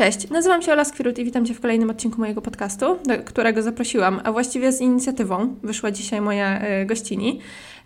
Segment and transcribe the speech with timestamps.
[0.00, 3.62] Cześć, nazywam się Ola Skwirut i witam Cię w kolejnym odcinku mojego podcastu, do którego
[3.62, 7.40] zaprosiłam, a właściwie z inicjatywą wyszła dzisiaj moja y, gościni.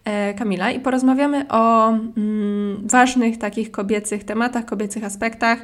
[0.05, 5.59] E, Kamila i porozmawiamy o mm, ważnych takich kobiecych tematach, kobiecych aspektach.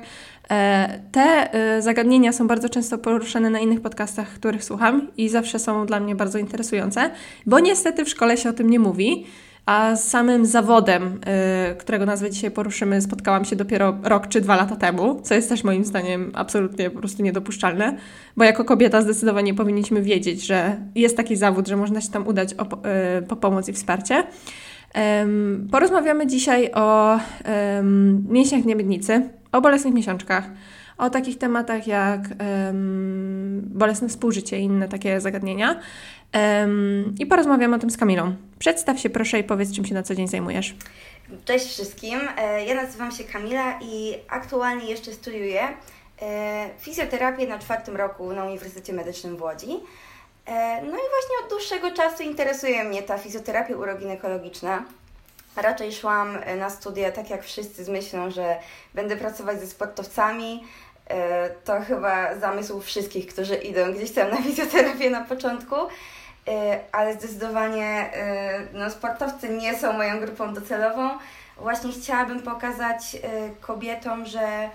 [0.51, 5.59] E, te e, zagadnienia są bardzo często poruszane na innych podcastach, których słucham i zawsze
[5.59, 7.11] są dla mnie bardzo interesujące,
[7.47, 9.27] bo niestety w szkole się o tym nie mówi.
[9.67, 11.21] A z samym zawodem,
[11.69, 15.49] yy, którego nazwę dzisiaj poruszymy, spotkałam się dopiero rok czy dwa lata temu, co jest
[15.49, 17.97] też moim zdaniem absolutnie po prostu niedopuszczalne,
[18.37, 22.55] bo jako kobieta zdecydowanie powinniśmy wiedzieć, że jest taki zawód, że można się tam udać
[22.55, 24.25] o, yy, po pomoc i wsparcie.
[25.71, 27.19] Porozmawiamy dzisiaj o
[28.29, 30.51] mięśniach niemiednicy, o bolesnych miesiączkach,
[30.99, 35.77] o takich tematach jak um, bolesne współżycie i inne takie zagadnienia.
[36.35, 38.35] Um, I porozmawiamy o tym z Kamilą.
[38.59, 40.75] Przedstaw się proszę i powiedz, czym się na co dzień zajmujesz.
[41.45, 42.21] Cześć wszystkim.
[42.37, 45.69] E, ja nazywam się Kamila i aktualnie jeszcze studiuję
[46.23, 49.71] e, fizjoterapię na czwartym roku na Uniwersytecie Medycznym w Łodzi.
[50.47, 54.85] E, no i właśnie od dłuższego czasu interesuje mnie ta fizjoterapia uroginekologiczna.
[55.57, 58.57] Raczej szłam na studia tak jak wszyscy z myślą, że
[58.95, 60.65] będę pracować ze sportowcami,
[61.65, 65.75] to chyba zamysł wszystkich, którzy idą gdzieś tam na fizjoterapię na początku,
[66.93, 71.11] ale zdecydowanie e, no, sportowcy nie są moją grupą docelową.
[71.57, 73.17] Właśnie chciałabym pokazać
[73.61, 74.71] kobietom, że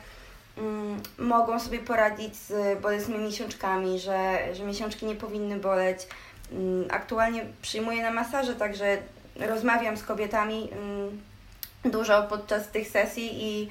[0.58, 6.08] mm, mogą sobie poradzić z bolesnymi miesiączkami, że, że miesiączki nie powinny boleć.
[6.52, 8.98] Mm, aktualnie przyjmuję na masaże, także
[9.36, 11.22] rozmawiam z kobietami mm,
[11.86, 13.70] dużo podczas tych sesji i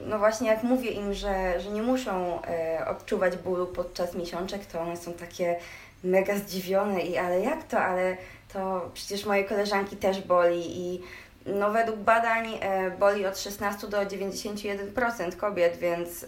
[0.00, 2.42] no właśnie jak mówię im, że, że nie muszą
[2.86, 5.56] odczuwać bólu podczas miesiączek, to one są takie
[6.04, 8.16] mega zdziwione i ale jak to, ale
[8.52, 11.02] to przecież moje koleżanki też boli i
[11.46, 16.26] no według badań e, boli od 16 do 91% kobiet, więc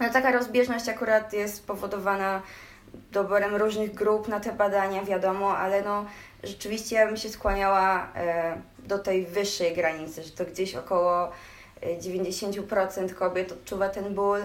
[0.00, 2.42] no taka rozbieżność akurat jest spowodowana
[3.12, 6.04] doborem różnych grup na te badania, wiadomo, ale no
[6.42, 8.08] rzeczywiście ja bym się skłaniała
[8.78, 11.30] do tej wyższej granicy, że to gdzieś około
[12.00, 14.40] 90% kobiet odczuwa ten ból.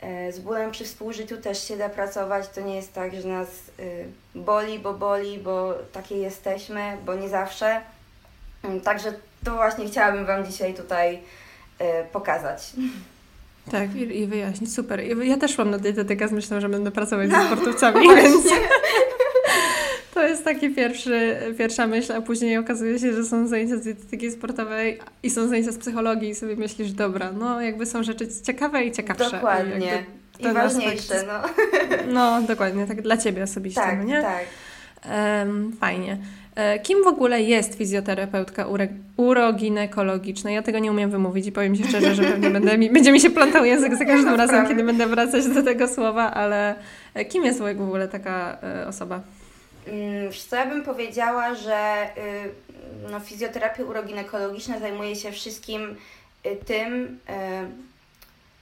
[0.00, 2.48] E, z bólem przy współżyciu też się da pracować.
[2.48, 3.48] To nie jest tak, że nas
[3.80, 4.04] y,
[4.34, 7.80] boli, bo boli, bo takie jesteśmy, bo nie zawsze.
[8.62, 9.12] Mm, także
[9.44, 12.72] to właśnie chciałabym Wam dzisiaj tutaj y, pokazać.
[13.70, 14.74] Tak, i, i wyjaśnić.
[14.74, 15.00] Super.
[15.00, 18.34] Ja też szłam na dietetykę z myślą, że będę pracować no, ze sportowcami, no, więc
[20.18, 24.30] to jest taki pierwszy, pierwsza myśl, a później okazuje się, że są zajęcia z dietetyki
[24.30, 28.84] sportowej i są zajęcia z psychologii i sobie myślisz, dobra, no jakby są rzeczy ciekawe
[28.84, 29.30] i ciekawsze.
[29.30, 30.04] Dokładnie.
[30.40, 31.48] I, I ważniejsze, no.
[32.14, 34.22] No, dokładnie, tak dla Ciebie osobiście, tak, no nie?
[34.22, 34.44] Tak,
[35.44, 36.18] um, Fajnie.
[36.54, 38.66] E, kim w ogóle jest fizjoterapeutka
[39.16, 40.50] uroginekologiczna?
[40.50, 43.20] Ja tego nie umiem wymówić i powiem Ci szczerze, że pewnie będę mi, będzie mi
[43.20, 46.74] się plątał język za każdym razem, kiedy będę wracać do tego słowa, ale
[47.14, 49.20] e, kim jest w ogóle taka e, osoba?
[49.88, 55.96] Mm, co ja bym powiedziała, że y, no, fizjoterapia uroginekologiczna zajmuje się wszystkim
[56.46, 57.88] y, tym, y,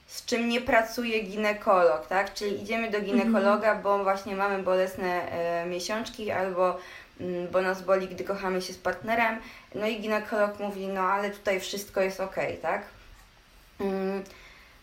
[0.06, 2.34] z czym nie pracuje ginekolog, tak?
[2.34, 3.82] Czyli idziemy do ginekologa, mhm.
[3.82, 5.26] bo właśnie mamy bolesne
[5.70, 6.78] miesiączki albo
[7.20, 9.38] mm, bo nas boli, gdy kochamy się z partnerem.
[9.74, 12.82] No i ginekolog mówi, no ale tutaj wszystko jest ok, tak?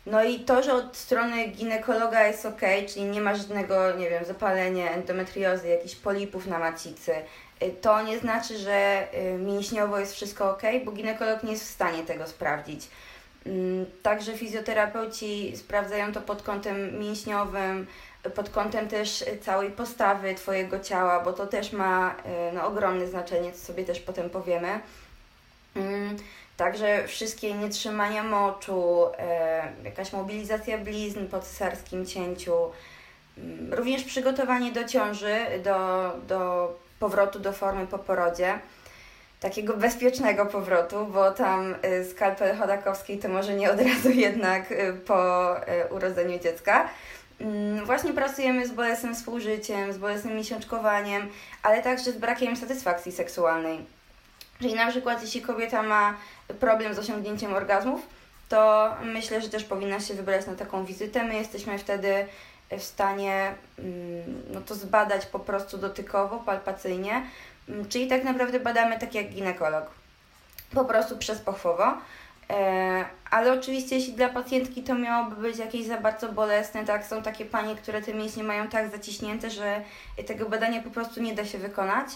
[0.07, 4.09] Mm, no i to, że od strony ginekologa jest ok, czyli nie ma żadnego, nie
[4.09, 7.11] wiem, zapalenia, endometriozy, jakichś polipów na macicy,
[7.63, 11.71] y, to nie znaczy, że y, mięśniowo jest wszystko ok, bo ginekolog nie jest w
[11.71, 12.87] stanie tego sprawdzić.
[13.45, 17.87] Mm, także fizjoterapeuci sprawdzają to pod kątem mięśniowym,
[18.35, 23.51] pod kątem też całej postawy Twojego ciała, bo to też ma y, no, ogromne znaczenie,
[23.51, 24.79] co sobie też potem powiemy.
[26.57, 32.53] Także wszystkie nietrzymania moczu, e, jakaś mobilizacja blizn po cesarskim cięciu,
[33.37, 36.69] mm, również przygotowanie do ciąży, do, do
[36.99, 38.59] powrotu do formy po porodzie,
[39.39, 44.93] takiego bezpiecznego powrotu, bo tam e, skalpel chodakowskiej to może nie od razu jednak e,
[44.93, 45.49] po
[45.89, 46.89] urodzeniu dziecka.
[47.41, 51.29] Mm, właśnie pracujemy z bolesnym współżyciem, z bolesnym miesiączkowaniem,
[51.63, 53.85] ale także z brakiem satysfakcji seksualnej.
[54.59, 56.15] Czyli na przykład jeśli kobieta ma
[56.59, 58.01] problem z osiągnięciem orgazmów,
[58.49, 61.23] to myślę, że też powinna się wybrać na taką wizytę.
[61.23, 62.27] My jesteśmy wtedy
[62.77, 67.23] w stanie mm, no to zbadać po prostu dotykowo, palpacyjnie,
[67.69, 69.85] mm, czyli tak naprawdę badamy tak jak ginekolog,
[70.73, 71.97] po prostu przez pochwowo.
[72.49, 77.23] E, ale oczywiście, jeśli dla pacjentki to miałoby być jakieś za bardzo bolesne, tak, są
[77.23, 79.81] takie panie, które te mięśnie mają tak zaciśnięte, że
[80.27, 82.07] tego badania po prostu nie da się wykonać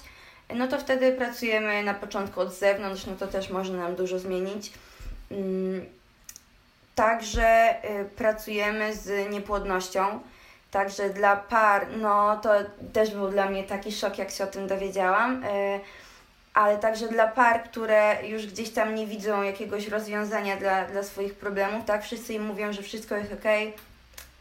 [0.56, 4.72] no to wtedy pracujemy na początku od zewnątrz, no to też może nam dużo zmienić.
[5.32, 5.86] Mm,
[6.96, 7.76] także
[8.16, 10.20] pracujemy z niepłodnością.
[10.72, 12.50] Także dla par, no to
[12.94, 15.44] też był dla mnie taki szok, jak się o tym dowiedziałam.
[16.54, 21.36] Ale także dla par, które już gdzieś tam nie widzą jakiegoś rozwiązania dla, dla swoich
[21.36, 22.04] problemów, tak?
[22.04, 23.44] Wszyscy im mówią, że wszystko jest ok,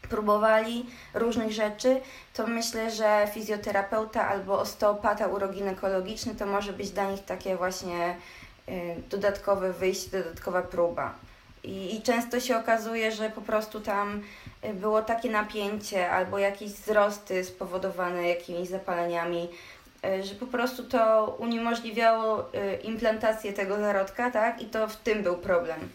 [0.09, 2.01] próbowali różnych rzeczy,
[2.33, 8.15] to myślę, że fizjoterapeuta albo osteopata uroginekologiczny to może być dla nich takie właśnie
[8.69, 11.13] y, dodatkowe wyjście, dodatkowa próba.
[11.63, 14.21] I, I często się okazuje, że po prostu tam
[14.65, 19.49] y, było takie napięcie albo jakieś wzrosty spowodowane jakimiś zapaleniami,
[20.05, 22.51] y, że po prostu to uniemożliwiało
[22.83, 24.61] implantację tego zarodka, tak?
[24.61, 25.89] I to w tym był problem.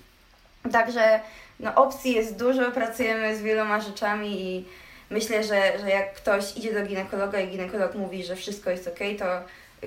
[0.73, 1.21] Także
[1.63, 4.65] no, opcji jest dużo, pracujemy z wieloma rzeczami i
[5.11, 8.99] myślę, że, że jak ktoś idzie do ginekologa i ginekolog mówi, że wszystko jest ok,
[9.19, 9.25] to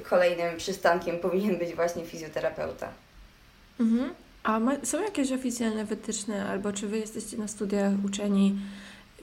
[0.10, 2.88] kolejnym przystankiem powinien być właśnie fizjoterapeuta.
[3.80, 4.10] Mhm.
[4.44, 8.56] A ma, są jakieś oficjalne wytyczne, albo czy Wy jesteście na studiach uczeni,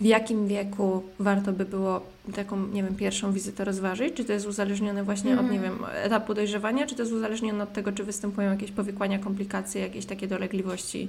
[0.01, 4.15] w jakim wieku warto by było taką, nie wiem, pierwszą wizytę rozważyć?
[4.15, 5.45] Czy to jest uzależnione właśnie mm.
[5.45, 5.79] od, nie mhm.
[5.79, 10.07] wiem, etapu dojrzewania, czy to jest uzależnione od tego, czy występują jakieś powikłania, komplikacje, jakieś
[10.07, 11.09] takie dolegliwości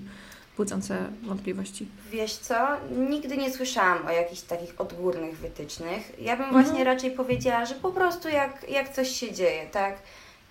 [0.57, 1.87] budzące wątpliwości.
[2.11, 2.55] Wiesz co,
[3.09, 6.11] nigdy nie słyszałam o jakichś takich odgórnych wytycznych.
[6.21, 6.63] Ja bym mhm.
[6.63, 9.95] właśnie raczej powiedziała, że po prostu jak, jak coś się dzieje, tak,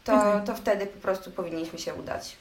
[0.04, 0.42] to, okay.
[0.46, 2.36] to wtedy po prostu powinniśmy się udać.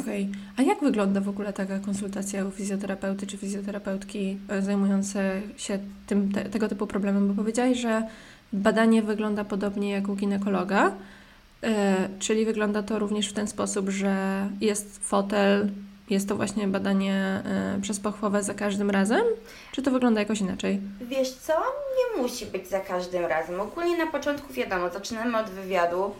[0.00, 0.28] Okej.
[0.30, 0.42] Okay.
[0.56, 6.32] A jak wygląda w ogóle taka konsultacja u fizjoterapeuty czy fizjoterapeutki e, zajmujące się tym,
[6.32, 7.28] te, tego typu problemem?
[7.28, 8.02] Bo powiedziałaś, że
[8.52, 10.92] badanie wygląda podobnie jak u ginekologa,
[11.62, 15.70] e, czyli wygląda to również w ten sposób, że jest fotel,
[16.10, 17.42] jest to właśnie badanie
[17.78, 19.22] y, przez pochwowę za każdym razem?
[19.72, 20.80] Czy to wygląda jakoś inaczej?
[21.00, 21.52] Wiesz co,
[21.98, 23.60] nie musi być za każdym razem.
[23.60, 26.14] Ogólnie na początku wiadomo, zaczynamy od wywiadu.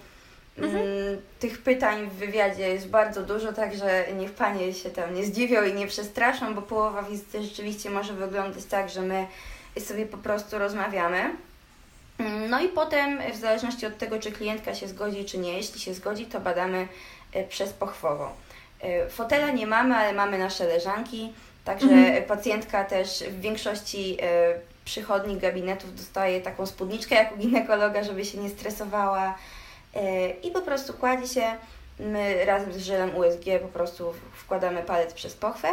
[0.58, 0.76] Mhm.
[0.76, 5.64] Mm, tych pytań w wywiadzie jest bardzo dużo, także niech Panie się tam nie zdziwią
[5.64, 9.26] i nie przestraszą, bo połowa wizyty rzeczywiście może wyglądać tak, że my
[9.79, 11.34] sobie po prostu rozmawiamy.
[12.19, 15.81] Mm, no i potem, w zależności od tego, czy klientka się zgodzi, czy nie, jeśli
[15.81, 16.88] się zgodzi, to badamy
[17.37, 18.29] y, przez pochwową.
[18.80, 21.32] E, fotela nie mamy, ale mamy nasze leżanki,
[21.64, 22.25] także mhm.
[22.25, 24.54] pacjentka też w większości e,
[24.84, 29.38] przychodni, gabinetów dostaje taką spódniczkę jak u ginekologa, żeby się nie stresowała
[29.94, 31.42] e, i po prostu kładzie się,
[31.98, 35.69] my razem z żelem USG po prostu wkładamy palec przez pochwę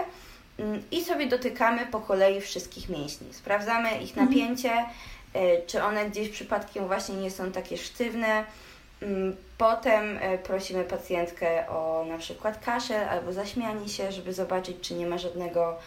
[0.59, 3.33] mm, i sobie dotykamy po kolei wszystkich mięśni.
[3.33, 4.27] Sprawdzamy ich mhm.
[4.27, 4.71] napięcie,
[5.67, 8.45] czy one gdzieś przypadkiem właśnie nie są takie sztywne,
[9.57, 15.07] potem e, prosimy pacjentkę o na przykład kaszel albo zaśmianie się, żeby zobaczyć, czy nie
[15.07, 15.77] ma żadnego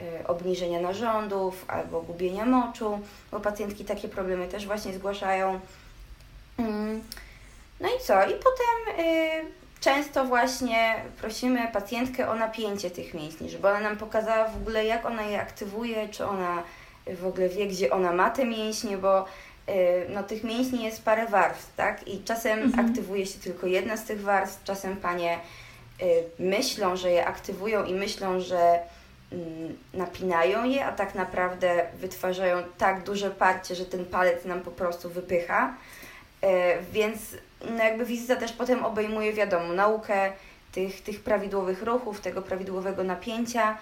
[0.00, 3.00] e, obniżenia narządów albo gubienia moczu,
[3.30, 5.60] bo pacjentki takie problemy też właśnie zgłaszają.
[6.58, 7.02] Mm,
[7.80, 8.22] no i co?
[8.22, 9.40] I potem e,
[9.80, 15.06] często właśnie prosimy pacjentkę o napięcie tych mięśni, żeby ona nam pokazała w ogóle, jak
[15.06, 16.62] ona je aktywuje, czy ona
[17.06, 19.24] w ogóle wie, gdzie ona ma te mięśnie, bo
[20.08, 22.08] no, tych mięśni jest parę warstw, tak?
[22.08, 22.86] I czasem mhm.
[22.86, 25.38] aktywuje się tylko jedna z tych warstw, czasem panie
[26.02, 28.78] y, myślą, że je aktywują i myślą, że
[29.32, 34.70] mm, napinają je, a tak naprawdę wytwarzają tak duże parcie, że ten palec nam po
[34.70, 35.74] prostu wypycha.
[36.44, 36.46] Y,
[36.92, 37.18] więc
[37.70, 40.32] no jakby wizyta też potem obejmuje, wiadomo, naukę
[40.72, 43.78] tych, tych prawidłowych ruchów, tego prawidłowego napięcia,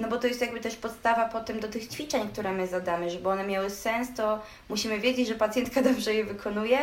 [0.00, 3.28] no bo to jest jakby też podstawa potem do tych ćwiczeń, które my zadamy, żeby
[3.28, 6.78] one miały sens, to musimy wiedzieć, że pacjentka dobrze je wykonuje,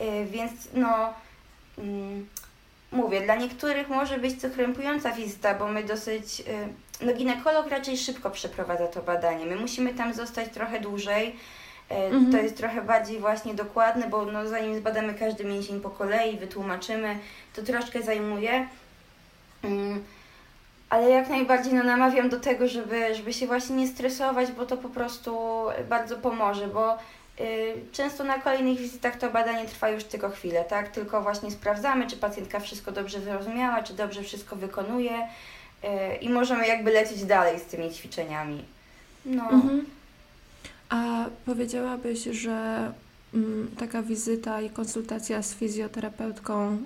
[0.00, 1.14] y, więc no
[1.78, 2.26] mm,
[2.92, 6.44] mówię, dla niektórych może być to krępująca wizyta, bo my dosyć, y,
[7.04, 11.28] no ginekolog raczej szybko przeprowadza to badanie, my musimy tam zostać trochę dłużej,
[11.90, 12.32] y, mhm.
[12.32, 17.18] to jest trochę bardziej właśnie dokładne, bo no, zanim zbadamy każdy mięsień po kolei, wytłumaczymy,
[17.54, 18.68] to troszkę zajmuje.
[20.90, 24.76] Ale jak najbardziej no, namawiam do tego, żeby, żeby się właśnie nie stresować, bo to
[24.76, 25.38] po prostu
[25.88, 26.98] bardzo pomoże, bo
[27.40, 30.88] y, często na kolejnych wizytach to badanie trwa już tylko chwilę, tak?
[30.88, 35.12] Tylko właśnie sprawdzamy, czy pacjentka wszystko dobrze zrozumiała, czy dobrze wszystko wykonuje
[35.84, 38.64] y, i możemy jakby lecieć dalej z tymi ćwiczeniami.
[39.26, 39.50] No.
[39.50, 39.86] Mhm.
[40.88, 42.92] A powiedziałabyś, że
[43.78, 46.78] taka wizyta i konsultacja z fizjoterapeutką y,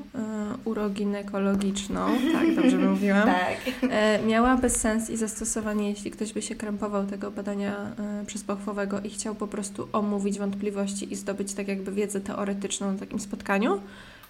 [0.65, 3.57] uroginekologiczną, tak, dobrze mówiłam, tak.
[3.91, 9.11] E, miałaby sens i zastosowanie, jeśli ktoś by się krępował tego badania y, przezpochwowego i
[9.11, 13.81] chciał po prostu omówić wątpliwości i zdobyć tak jakby wiedzę teoretyczną na takim spotkaniu?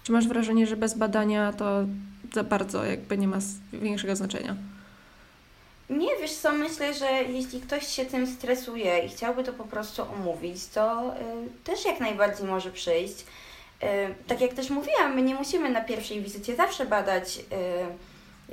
[0.03, 1.85] Czy masz wrażenie, że bez badania to
[2.33, 3.37] za bardzo jakby nie ma
[3.73, 4.55] większego znaczenia?
[5.89, 10.01] Nie, wiesz co, myślę, że jeśli ktoś się tym stresuje i chciałby to po prostu
[10.01, 13.25] omówić, to y, też jak najbardziej może przyjść.
[13.83, 13.85] Y,
[14.27, 17.43] tak jak też mówiłam, my nie musimy na pierwszej wizycie zawsze badać y,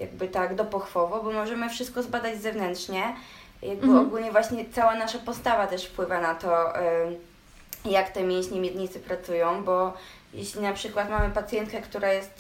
[0.01, 3.15] jakby tak dopochwowo, bo możemy wszystko zbadać zewnętrznie.
[3.63, 4.07] Jakby Mhm.
[4.07, 6.81] ogólnie właśnie cała nasza postawa też wpływa na to, y,
[7.85, 9.93] jak te mięśnie miednicy pracują, bo
[10.35, 12.31] jeśli na przykład mamy pacjentkę, która jest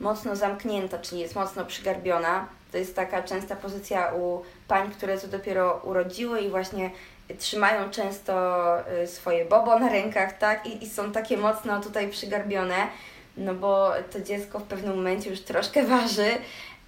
[0.00, 5.28] mocno zamknięta, czyli jest mocno przygarbiona, to jest taka częsta pozycja u pań, które to
[5.28, 6.90] dopiero urodziły i właśnie
[7.38, 8.34] trzymają często
[9.02, 10.66] y, swoje bobo na rękach, tak?
[10.66, 12.86] I, i są takie mocno tutaj przygarbione,
[13.36, 16.28] no bo to dziecko w pewnym momencie już troszkę waży.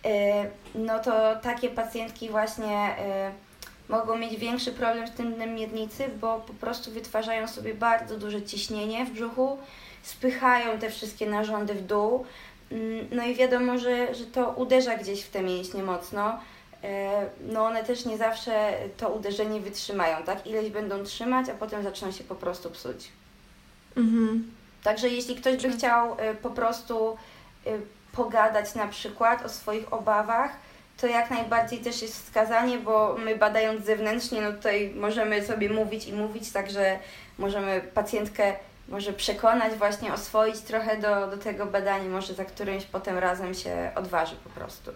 [0.06, 0.10] Y,
[0.74, 2.96] No to takie pacjentki właśnie
[3.88, 8.18] y, mogą mieć większy problem z tym dnem miednicy, bo po prostu wytwarzają sobie bardzo
[8.18, 9.58] duże ciśnienie w brzuchu,
[10.02, 12.26] spychają te wszystkie narządy w dół.
[12.72, 16.38] Mm, No i wiadomo, że, że to uderza gdzieś w te mięśnie mocno.
[16.84, 20.46] E, No one też nie zawsze to uderzenie wytrzymają, tak?
[20.46, 23.08] Ileś będą trzymać, a potem zaczną się po prostu psuć.
[23.96, 24.50] Mhm.
[24.82, 27.16] Także jeśli ktoś by chciał e, po prostu
[27.66, 27.70] e,
[28.12, 30.50] pogadać na przykład o swoich obawach,
[31.00, 36.06] to jak najbardziej też jest wskazanie, bo my badając zewnętrznie, no tutaj możemy sobie mówić
[36.06, 36.98] i mówić, także
[37.38, 38.52] możemy pacjentkę
[38.88, 43.90] może przekonać, właśnie oswoić trochę do, do tego badania, może za którymś potem razem się
[43.94, 44.90] odważy po prostu.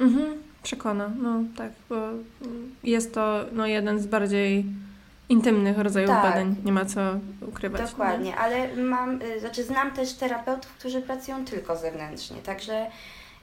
[0.00, 0.42] Mhm.
[0.62, 1.96] Przekona, no tak, bo
[2.84, 4.64] jest to no, jeden z bardziej
[5.28, 6.22] intymnych rodzajów Tak.
[6.22, 7.00] badań, nie ma co
[7.40, 7.90] ukrywać.
[7.90, 12.86] Dokładnie, ale mam, y, znaczy znam też terapeutów, którzy pracują tylko zewnętrznie, także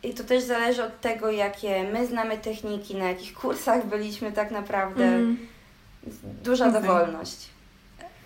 [0.03, 4.51] i to też zależy od tego, jakie my znamy techniki, na jakich kursach byliśmy tak
[4.51, 5.05] naprawdę.
[5.05, 5.37] Mhm.
[6.43, 6.81] Duża Okej.
[6.81, 7.49] dowolność.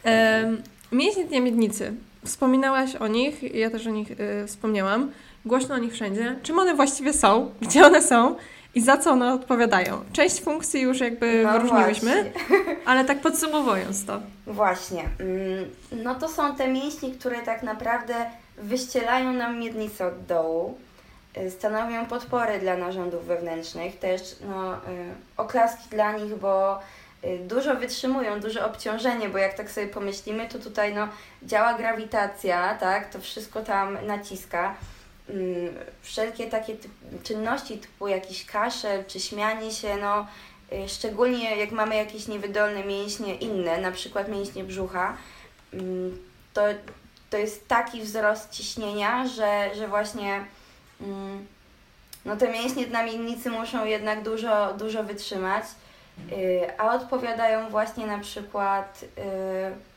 [0.03, 1.93] Em, Mięśnie dnia miednicy.
[2.25, 5.11] Wspominałaś o nich, ja też o nich y, wspomniałam.
[5.45, 6.35] Głośno o nich wszędzie.
[6.43, 7.51] Czym one właściwie są?
[7.61, 8.35] Gdzie one są?
[8.75, 10.01] I za co one odpowiadają?
[10.13, 12.75] Część funkcji już jakby wyróżniłyśmy, właśnie.
[12.85, 14.19] ale tak podsumowując to.
[14.47, 15.03] Właśnie.
[15.19, 15.65] mm,
[16.03, 18.13] No to są te mięśnie, które tak naprawdę
[18.57, 20.77] wyścielają nam miednicę od dołu,
[21.37, 24.77] y, stanowią podpory dla narządów wewnętrznych, też no, y,
[25.37, 26.79] oklaski dla nich, bo
[27.47, 31.07] dużo wytrzymują, duże obciążenie, bo jak tak sobie pomyślimy, to tutaj no,
[31.43, 34.75] działa grawitacja, tak, to wszystko tam naciska.
[35.29, 36.75] Mm, Wszelkie takie
[37.23, 40.27] czynności typu jakiś kaszel czy śmianie się, no
[40.73, 45.17] y, szczególnie jak mamy jakieś niewydolne mięśnie inne, na przykład mięśnie brzucha,
[45.73, 46.17] mm,
[46.53, 46.61] to,
[47.29, 50.45] to jest taki wzrost ciśnienia, że, że właśnie
[51.01, 51.47] mm,
[52.25, 55.82] no te mięśnie dna miednicy muszą jednak dużo, dużo wytrzymać, y,
[56.77, 59.93] a odpowiadają właśnie na przykład y,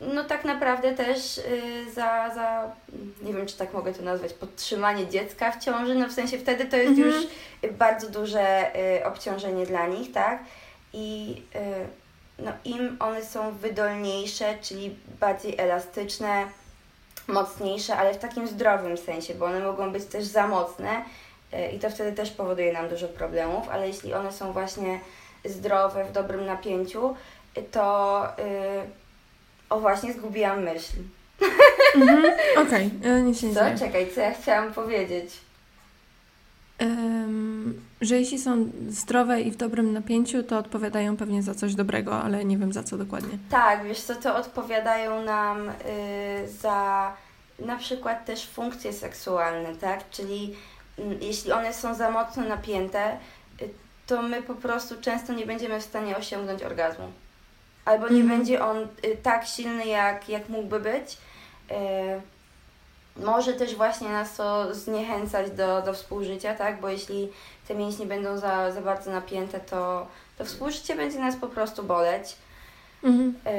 [0.00, 2.70] no tak naprawdę też y, za, za,
[3.22, 6.64] nie wiem czy tak mogę to nazwać, podtrzymanie dziecka w ciąży, no w sensie wtedy
[6.64, 7.08] to jest Mhm.
[7.08, 7.26] już
[7.78, 10.38] bardzo duże y, obciążenie dla nich, tak?
[10.92, 16.44] I y, no, im one są wydolniejsze, czyli bardziej elastyczne,
[17.28, 21.02] mocniejsze, ale w takim zdrowym sensie, bo one mogą być też za mocne y,
[21.72, 25.00] i to wtedy też powoduje nam dużo problemów, ale jeśli one są właśnie
[25.44, 27.14] zdrowe, w dobrym napięciu,
[27.70, 28.42] to y,
[29.70, 30.92] o właśnie zgubiłam myśl.
[31.94, 32.24] Mhm.
[32.66, 33.60] Okej, e, nic się nie Co?
[33.64, 33.78] dzieje.
[33.78, 35.40] Czekaj, co ja chciałam powiedzieć?
[36.78, 42.22] Em, że jeśli są zdrowe i w dobrym napięciu, to odpowiadają pewnie za coś dobrego,
[42.22, 43.38] ale nie wiem za co dokładnie.
[43.50, 45.72] Tak, wiesz co, to odpowiadają nam y,
[46.60, 47.12] za
[47.58, 50.10] na przykład też funkcje seksualne, tak?
[50.10, 50.54] Czyli
[51.20, 53.18] jeśli one są za mocno napięte,
[53.62, 53.68] y,
[54.06, 57.12] to my po prostu często nie będziemy w stanie osiągnąć orgazmu.
[57.84, 58.38] Albo nie Mhm.
[58.38, 61.18] będzie on y, tak silny, jak, jak mógłby być.
[61.70, 61.74] Y,
[63.24, 66.80] może też właśnie nas to zniechęcać do, do współżycia, tak?
[66.80, 67.32] Bo jeśli
[67.68, 70.06] te mięśnie będą za, za bardzo napięte, to,
[70.38, 72.36] to współżycie będzie nas po prostu boleć.
[73.04, 73.34] Mhm.
[73.46, 73.50] E,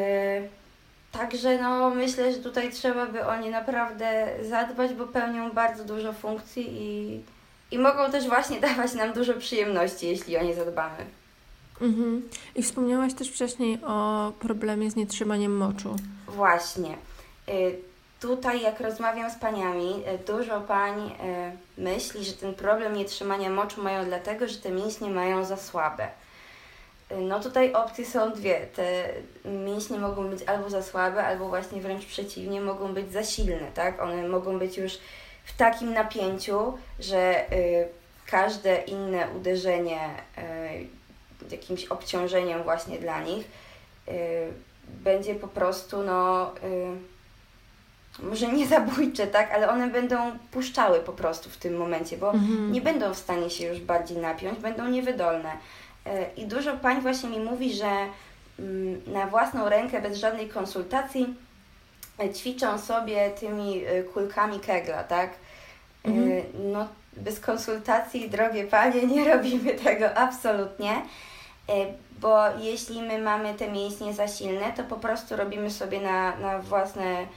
[1.17, 6.13] Także no, myślę, że tutaj trzeba by o nie naprawdę zadbać, bo pełnią bardzo dużo
[6.13, 7.21] funkcji i,
[7.71, 11.05] i mogą też właśnie dawać nam dużo przyjemności, jeśli o nie zadbamy.
[11.81, 12.29] Mhm.
[12.55, 15.95] I wspomniałaś też wcześniej o problemie z nietrzymaniem moczu.
[16.27, 16.97] Właśnie.
[17.47, 17.51] E,
[18.19, 23.83] Tutaj, jak rozmawiam z paniami, e, dużo pań e, myśli, że ten problem nietrzymania moczu
[23.83, 26.07] mają dlatego, że te mięśnie mają za słabe.
[27.21, 28.67] No tutaj opcje są dwie.
[28.75, 29.09] Te
[29.45, 34.01] mięśnie mogą być albo za słabe, albo właśnie wręcz przeciwnie, mogą być za silne, tak?
[34.01, 34.97] One mogą być już
[35.45, 37.87] w takim napięciu, że y,
[38.27, 39.99] każde inne uderzenie
[40.37, 43.45] y, jakimś obciążeniem właśnie dla nich
[44.07, 44.11] y,
[44.87, 47.15] będzie po prostu no y,
[48.23, 50.17] może nie zabójcze, tak, ale one będą
[50.51, 52.71] puszczały po prostu w tym momencie, bo Mhm.
[52.71, 55.51] nie będą w stanie się już bardziej napiąć, będą niewydolne.
[56.05, 57.91] E, I dużo pań właśnie mi mówi, że
[58.59, 61.35] mm, na własną rękę, bez żadnej konsultacji,
[62.19, 65.29] e, ćwiczą sobie tymi e, kulkami kegla, tak?
[66.03, 66.43] Mhm.
[66.71, 71.01] No, bez konsultacji, drogie panie, nie robimy tego absolutnie,
[72.21, 76.59] bo jeśli my mamy te mięśnie za silne, to po prostu robimy sobie na, na
[76.59, 77.27] własne,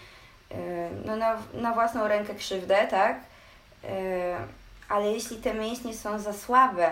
[1.04, 3.20] no na, na własną rękę krzywdę, tak?
[4.88, 6.90] Ale jeśli te mięśnie są za słabe,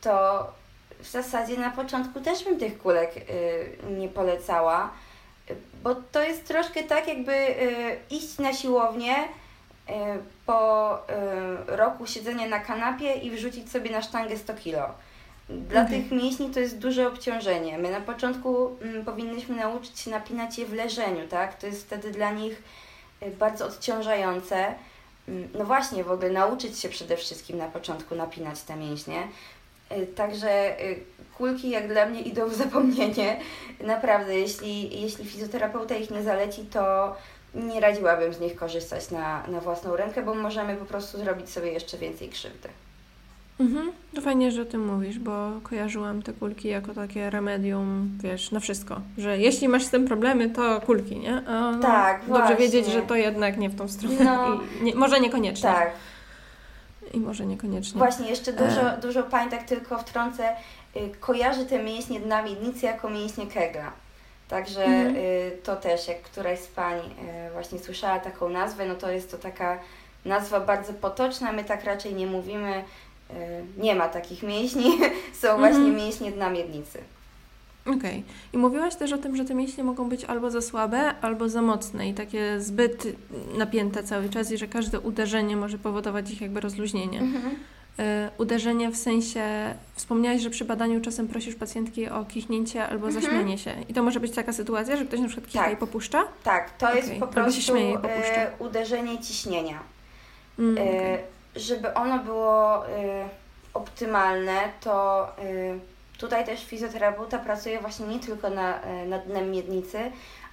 [0.00, 0.46] to
[1.00, 3.14] w zasadzie na początku też bym tych kulek
[3.90, 4.90] nie polecała,
[5.82, 7.54] bo to jest troszkę tak, jakby
[8.10, 9.14] iść na siłownię
[10.46, 10.98] po
[11.66, 14.88] roku siedzenia na kanapie i wrzucić sobie na sztangę 100 kilo.
[15.48, 15.96] Dla okay.
[15.96, 17.78] tych mięśni to jest duże obciążenie.
[17.78, 21.58] My na początku mm, powinnyśmy nauczyć się napinać je w leżeniu, tak?
[21.58, 22.62] To jest wtedy dla nich
[23.38, 24.74] bardzo odciążające.
[25.28, 29.28] Mm, no właśnie, w ogóle nauczyć się przede wszystkim na początku napinać te mięśnie.
[30.16, 30.76] Także
[31.38, 33.40] kulki jak dla mnie idą w zapomnienie.
[33.80, 37.14] Naprawdę, jeśli, jeśli fizjoterapeuta ich nie zaleci, to
[37.54, 41.72] nie radziłabym z nich korzystać na, na własną rękę, bo możemy po prostu zrobić sobie
[41.72, 42.68] jeszcze więcej krzywdy.
[43.60, 48.50] Mhm, to fajnie, że o tym mówisz, bo kojarzyłam te kulki jako takie remedium, wiesz,
[48.50, 49.00] na wszystko.
[49.18, 51.42] Że jeśli masz z tym problemy, to kulki, nie?
[51.46, 52.56] A, no, tak, Dobrze właśnie.
[52.56, 54.24] wiedzieć, że to jednak nie w tą stronę.
[54.24, 55.70] No, nie, może niekoniecznie.
[55.70, 55.92] Tak.
[57.14, 57.98] I może niekoniecznie.
[57.98, 58.98] Właśnie, jeszcze dużo, e...
[59.02, 60.56] dużo pań, tak tylko wtrącę,
[60.96, 63.92] y, kojarzy te mięśnie dna miednicy jako mięśnie Kegla.
[64.48, 65.16] Także mhm.
[65.16, 69.30] y, to też, jak któraś z pań y, właśnie słyszała taką nazwę, no to jest
[69.30, 69.78] to taka
[70.24, 72.84] nazwa bardzo potoczna, my tak raczej nie mówimy,
[73.76, 74.98] nie ma takich mięśni,
[75.40, 75.58] są mhm.
[75.58, 76.98] właśnie mięśnie dna miednicy.
[77.86, 77.96] Okej.
[77.96, 78.22] Okay.
[78.52, 81.62] I mówiłaś też o tym, że te mięśnie mogą być albo za słabe, albo za
[81.62, 83.06] mocne i takie zbyt
[83.58, 87.20] napięte cały czas i że każde uderzenie może powodować ich jakby rozluźnienie.
[87.20, 87.54] Mhm.
[87.98, 88.02] Y,
[88.38, 89.44] uderzenie w sensie,
[89.94, 93.24] wspomniałaś, że przy badaniu czasem prosisz pacjentki o kichnięcie albo mhm.
[93.24, 93.74] zaśmianie się.
[93.88, 95.72] I to może być taka sytuacja, że ktoś na przykład kicha tak.
[95.72, 96.24] i popuszcza?
[96.44, 96.98] Tak, to okay.
[96.98, 97.96] jest po prostu y,
[98.58, 99.78] uderzenie ciśnienia.
[100.58, 101.18] Mm, okay.
[101.56, 102.84] Żeby ono było
[103.74, 105.26] optymalne, to
[106.18, 109.98] tutaj też fizjoterapeuta pracuje właśnie nie tylko na, nad dnem miednicy,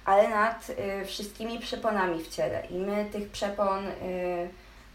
[0.04, 0.72] ale nad
[1.06, 2.66] wszystkimi przeponami w ciele.
[2.70, 3.84] I my tych przepon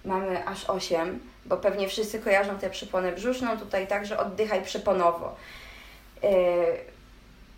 [0.06, 5.36] mamy aż 8 bo pewnie wszyscy kojarzą tę przyponę brzuszną, tutaj także oddychaj przyponowo.
[6.24, 6.30] Yy,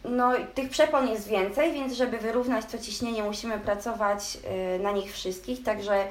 [0.04, 4.38] no, tych przepon jest więcej, więc żeby wyrównać to ciśnienie, musimy pracować
[4.80, 6.06] na nich wszystkich, także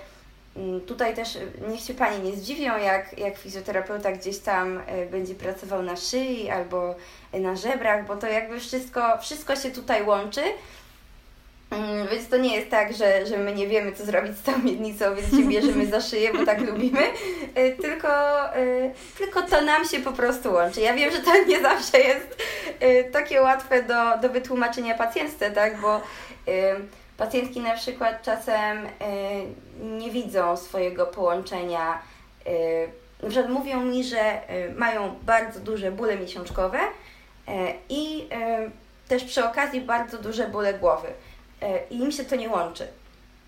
[0.86, 5.82] tutaj też niech się Pani nie zdziwią, jak, jak fizjoterapeuta gdzieś tam yy, będzie pracował
[5.82, 6.94] na szyi albo
[7.32, 10.42] na żebrach, bo to jakby wszystko, wszystko się tutaj łączy.
[11.70, 14.58] Mm, więc to nie jest tak, że, że my nie wiemy, co zrobić z tą
[14.58, 17.02] miednicą, więc się bierzemy za szyję, bo tak lubimy,
[17.58, 18.08] y, tylko,
[18.56, 20.80] y, tylko to nam się po prostu łączy.
[20.80, 22.42] Ja wiem, że to nie zawsze jest
[22.82, 26.00] y, takie łatwe do, do wytłumaczenia pacjentce, tak, bo
[27.20, 28.86] pacjentki na przykład czasem
[29.80, 32.02] nie widzą swojego połączenia,
[33.22, 34.40] na przykład mówią mi, że
[34.76, 36.78] mają bardzo duże bóle miesiączkowe
[37.88, 38.28] i
[39.08, 41.08] też przy okazji bardzo duże bóle głowy.
[41.90, 42.86] I im się to nie łączy.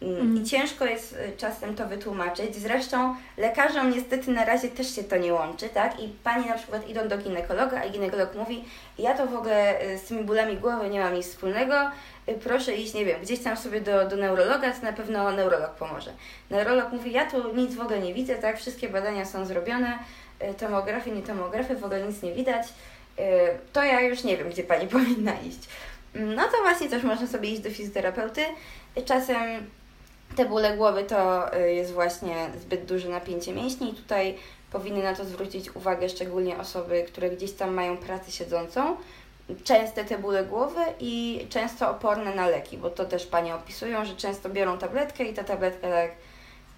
[0.02, 0.46] Mm, I mhm.
[0.46, 2.56] ciężko jest czasem to wytłumaczyć.
[2.56, 6.00] Zresztą lekarzom niestety na razie też się to nie łączy, tak?
[6.00, 8.64] I pani na przykład idą do ginekologa, a ginekolog mówi,
[8.98, 11.74] ja to w ogóle z tymi bólami głowy nie mam nic wspólnego,
[12.44, 16.12] proszę iść, nie wiem, gdzieś tam sobie do, do neurologa, to na pewno neurolog pomoże.
[16.50, 18.58] Neurolog mówi, ja tu nic w ogóle nie widzę, tak?
[18.58, 19.98] Wszystkie badania są zrobione,
[20.58, 22.66] tomografy, nie tomografy, w ogóle nic nie widać.
[23.72, 25.58] To ja już nie wiem, gdzie pani powinna iść.
[26.14, 28.40] No to właśnie też można sobie iść do fizjoterapeuty.
[29.04, 29.66] Czasem
[30.36, 34.38] te bóle głowy to y, jest właśnie zbyt duże napięcie mięśni i tutaj
[34.72, 38.96] powinny na to zwrócić uwagę szczególnie osoby, które gdzieś tam mają pracę siedzącą.
[39.64, 44.16] Częste te bóle głowy i często oporne na leki, bo to też Panie opisują, że
[44.16, 46.10] często biorą tabletkę i ta tabletka tak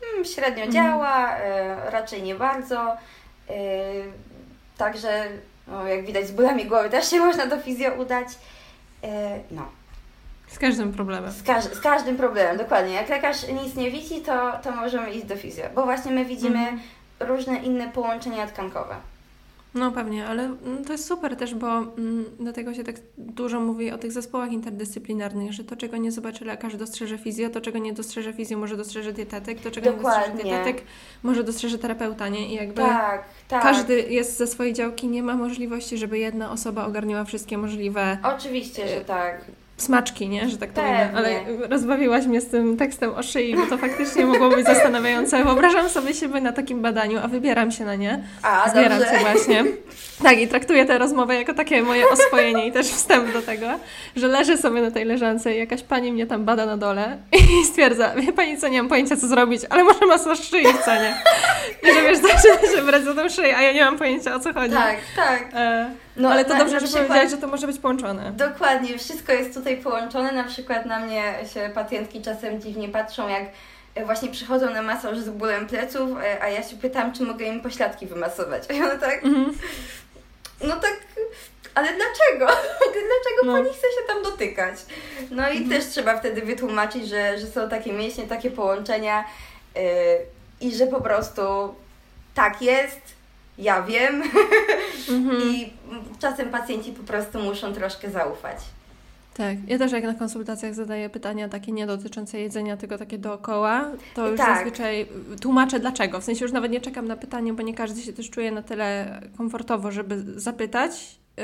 [0.00, 0.72] hmm, średnio mhm.
[0.72, 2.96] działa, y, raczej nie bardzo.
[3.50, 3.55] Y,
[4.79, 5.29] także
[5.66, 8.29] no, jak widać z bólami głowy też się można do fizjo udać.
[9.05, 9.68] E, no.
[10.48, 11.31] Z każdym problemem.
[11.31, 12.92] Z, każ z, każdym problemem, dokładnie.
[12.94, 16.59] Jak lekarz nic nie widzi, to, to możemy iść do fizjo, bo właśnie my widzimy
[16.59, 16.81] mhm.
[17.20, 18.94] różne inne połączenia tkankowe.
[19.75, 23.91] No pewnie, ale mm, to jest super też, bo mm, dlatego się tak dużo mówi
[23.91, 27.93] o tych zespołach interdyscyplinarnych, że to, czego nie zobaczy lekarz, dostrzeże fizjo, to, czego nie
[27.93, 30.21] dostrzeże fizjo, może dostrzeże dietetyk, to, czego Dokładnie.
[30.21, 30.87] nie dostrzeże dietetyk,
[31.23, 32.49] może dostrzeże terapeuta, nie?
[32.49, 33.63] I jakby tak, tak.
[33.63, 38.19] każdy jest ze swojej działki, nie ma możliwości, żeby jedna osoba ogarniała wszystkie możliwe...
[38.23, 39.45] Oczywiście, że tak
[39.77, 40.49] smaczki, nie?
[40.49, 41.09] Że tak powiem.
[41.17, 41.31] Ale
[41.71, 45.45] rozbawiłaś mnie z tym tekstem o szyi, bo to faktycznie mogło być zastanawiające.
[45.45, 48.23] Wyobrażam sobie siebie na takim badaniu, a wybieram się na nie.
[48.43, 49.15] A, Zbieram dobrze.
[49.15, 49.65] się właśnie.
[50.23, 53.67] Tak, i traktuję tę rozmowę jako takie moje oswojenie i też wstęp do tego,
[54.17, 57.65] że leżę sobie na tej leżance i jakaś pani mnie tam bada na dole i
[57.65, 61.15] stwierdza, wie pani co, nie mam pojęcia co zrobić, ale może masaż szyi w cenie.
[61.83, 64.41] I że wiesz, zaczyna się brać za tą szyję, a ja nie mam pojęcia o
[64.41, 64.75] co chodzi.
[64.75, 65.49] Tak, tak.
[65.55, 68.33] E, No, ale to na- dobrze, na że przykład- powiedziałaś, że to może być połączone.
[68.33, 70.33] Dokładnie, wszystko jest tutaj połączone.
[70.33, 73.42] Na przykład na mnie się pacjentki czasem dziwnie patrzą, jak
[73.94, 77.44] e, właśnie przychodzą na masaż z bólem pleców, e, a ja się pytam, czy mogę
[77.44, 78.62] im pośladki wymasować.
[78.77, 79.53] I one tak, Mhm.
[80.64, 80.96] no tak,
[81.74, 82.46] ale dlaczego?
[82.81, 83.53] Dlaczego No.
[83.53, 84.74] pani chce się tam dotykać?
[85.31, 89.24] No i też trzeba wtedy wytłumaczyć, że, że są takie mięśnie, takie połączenia
[89.74, 89.83] yy,
[90.61, 91.74] i że po prostu
[92.35, 93.00] tak jest,
[93.59, 94.23] ja wiem
[95.11, 95.43] Mhm.
[95.51, 95.73] i
[96.19, 98.57] czasem pacjenci po prostu muszą troszkę zaufać.
[99.37, 103.85] Tak, ja też jak na konsultacjach zadaję pytania takie nie dotyczące jedzenia, tylko takie dookoła,
[104.14, 104.57] to już Tak.
[104.57, 105.07] zazwyczaj
[105.40, 106.21] tłumaczę dlaczego.
[106.21, 108.62] W sensie już nawet nie czekam na pytanie, bo nie każdy się też czuje na
[108.62, 111.43] tyle komfortowo, żeby zapytać, yy,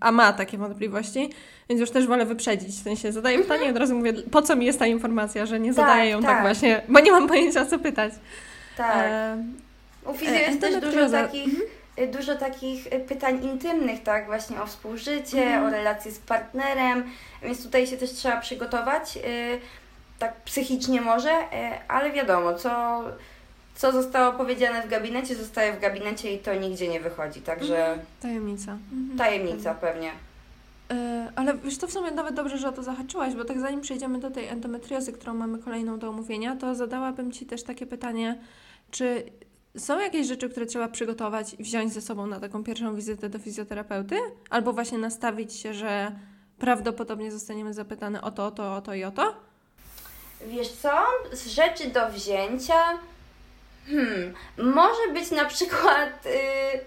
[0.00, 1.30] a ma takie wątpliwości,
[1.68, 2.68] więc już też wolę wyprzedzić.
[2.68, 5.60] W sensie zadaję pytanie i od razu mówię, po co mi jest ta informacja, że
[5.60, 6.42] nie Tak, zadaję ją tak, tak.
[6.42, 8.12] właśnie, bo nie mam pojęcia co pytać.
[8.76, 8.96] Tak.
[8.96, 9.44] E,
[10.06, 11.22] U e, jest też dużo endometrioza.
[11.22, 11.60] takich,
[12.12, 14.26] dużo takich y, pytań intymnych, tak?
[14.26, 15.64] Właśnie o współżycie, Mhm.
[15.64, 17.04] o relacje z partnerem,
[17.42, 19.20] więc tutaj się też trzeba przygotować, y,
[20.18, 21.30] tak psychicznie może,
[21.88, 23.02] ale wiadomo, co,
[23.74, 28.72] co zostało powiedziane w gabinecie, zostaje w gabinecie i to nigdzie nie wychodzi, także tajemnica.
[28.92, 29.18] Mhm.
[29.18, 30.10] tajemnica pewnie.
[30.90, 33.80] E, Ale wiesz, to w sumie nawet dobrze, że o to zahaczyłaś, bo tak zanim
[33.80, 38.38] przejdziemy do tej endometriozy, którą mamy kolejną do omówienia, to zadałabym Ci też takie pytanie,
[38.90, 39.24] czy
[39.78, 44.16] są jakieś rzeczy, które trzeba przygotować wziąć ze sobą na taką pierwszą wizytę do fizjoterapeuty?
[44.50, 46.12] Albo właśnie nastawić się, że
[46.58, 49.34] prawdopodobnie zostaniemy zapytane o to, o to, o to i o to?
[50.46, 50.90] Wiesz co?
[51.32, 52.74] Z rzeczy do wzięcia.
[53.86, 56.26] Hmm, może być na przykład.
[56.26, 56.80] y,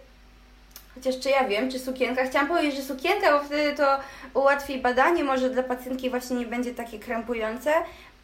[0.95, 2.25] chociaż czy ja wiem, czy sukienka.
[2.25, 3.97] Chciałam powiedzieć, że sukienka, bo wtedy to
[4.33, 7.73] ułatwi badanie, może dla pacjentki właśnie nie będzie takie krępujące.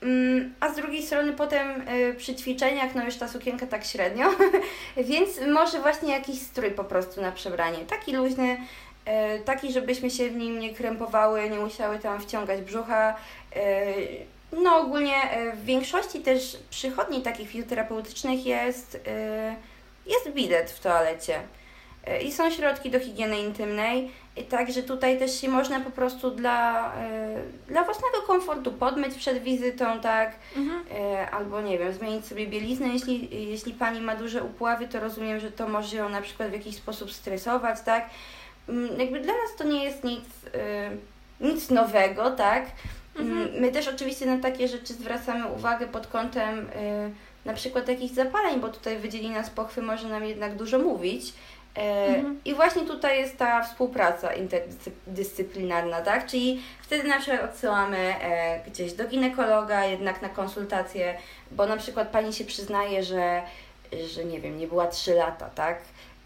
[0.05, 4.25] Mm, A z drugiej strony potem y, przy ćwiczeniach, no już ta sukienka tak średnio,
[5.09, 7.77] więc może właśnie jakiś strój po prostu na przebranie.
[7.77, 8.57] Taki luźny,
[9.37, 13.15] y, taki, żebyśmy się w nim nie krępowały, nie musiały tam wciągać brzucha.
[13.55, 15.15] y, no ogólnie
[15.53, 18.99] w większości też przychodni takich fizjoterapeutycznych jest,
[20.05, 21.39] jest bidet w toalecie.
[22.23, 24.11] I są środki do higieny intymnej,
[24.43, 29.99] także tutaj też się można po prostu dla, e, dla własnego komfortu podmyć przed wizytą,
[29.99, 30.35] tak,
[30.91, 32.87] E, albo nie wiem, zmienić sobie bieliznę.
[32.87, 36.53] Jeśli, jeśli pani ma duże upławy, to rozumiem, że to może ją na przykład w
[36.53, 38.09] jakiś sposób stresować, tak.
[38.69, 40.89] Mm, Jakby dla nas to nie jest nic, e,
[41.41, 42.65] nic nowego, tak.
[43.19, 47.11] Mm, My też oczywiście na takie rzeczy zwracamy uwagę pod kątem y,
[47.45, 51.33] na przykład jakichś zapaleń, bo tutaj wydzielina z pochwy może nam jednak dużo mówić.
[51.75, 52.39] Mhm.
[52.45, 56.25] I właśnie tutaj jest ta współpraca interdyscyplinarna, tak?
[56.25, 61.17] Czyli wtedy na przykład odsyłamy e, gdzieś do ginekologa, jednak na konsultację,
[61.51, 63.41] bo na przykład pani się przyznaje, że,
[64.07, 65.77] że nie wiem, nie była 3 lata, tak?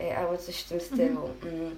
[0.01, 1.29] E, albo coś w tym stylu.
[1.43, 1.77] Mm.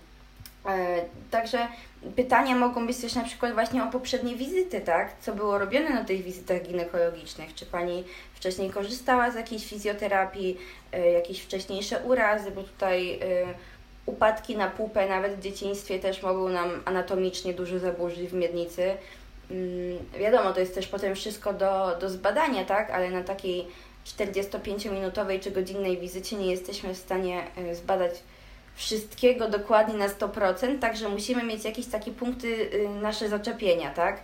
[0.66, 1.68] E, Także
[2.16, 5.14] pytania mogą być też na przykład właśnie o poprzednie wizyty, tak?
[5.22, 7.56] Co było robione na tych wizytach ginekologicznych?
[7.56, 10.58] Czy Pani wcześniej korzystała z jakiejś fizjoterapii,
[10.92, 13.20] e, jakieś wcześniejsze urazy, bo tutaj e,
[14.06, 18.94] upadki na pupę nawet w dzieciństwie też mogą nam anatomicznie dużo zaburzyć w miednicy.
[19.52, 22.92] Mm, Wiadomo, to jest też potem wszystko do, do zbadania, tak?
[22.92, 23.68] Ale na takiej
[24.06, 27.44] 45-minutowej czy godzinnej wizycie nie jesteśmy w stanie
[27.74, 28.14] zbadać
[28.82, 34.22] wszystkiego dokładnie na 100%, także musimy mieć jakieś takie punkty y, nasze zaczepienia, tak?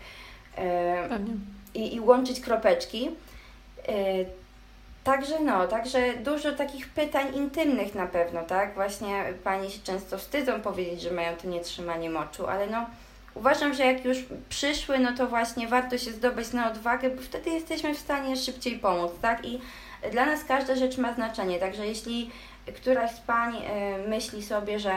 [0.58, 1.34] E, Pewnie.
[1.74, 3.12] i, i łączyć kropeczki.
[3.88, 3.94] E,
[5.04, 8.74] Także no, także dużo takich pytań intymnych na pewno, tak?
[8.74, 12.86] Właśnie Pani się często wstydzą powiedzieć, że mają to nietrzymanie moczu, ale no
[13.36, 14.18] uważam, że jak już
[14.50, 18.80] przyszły, no to właśnie warto się zdobyć na odwagę, bo wtedy jesteśmy w stanie szybciej
[18.80, 19.46] pomóc, tak?
[19.46, 19.62] I
[20.12, 22.30] dla nas każda rzecz ma znaczenie, także jeśli
[22.76, 24.92] któraś z Pań e, myśli sobie, że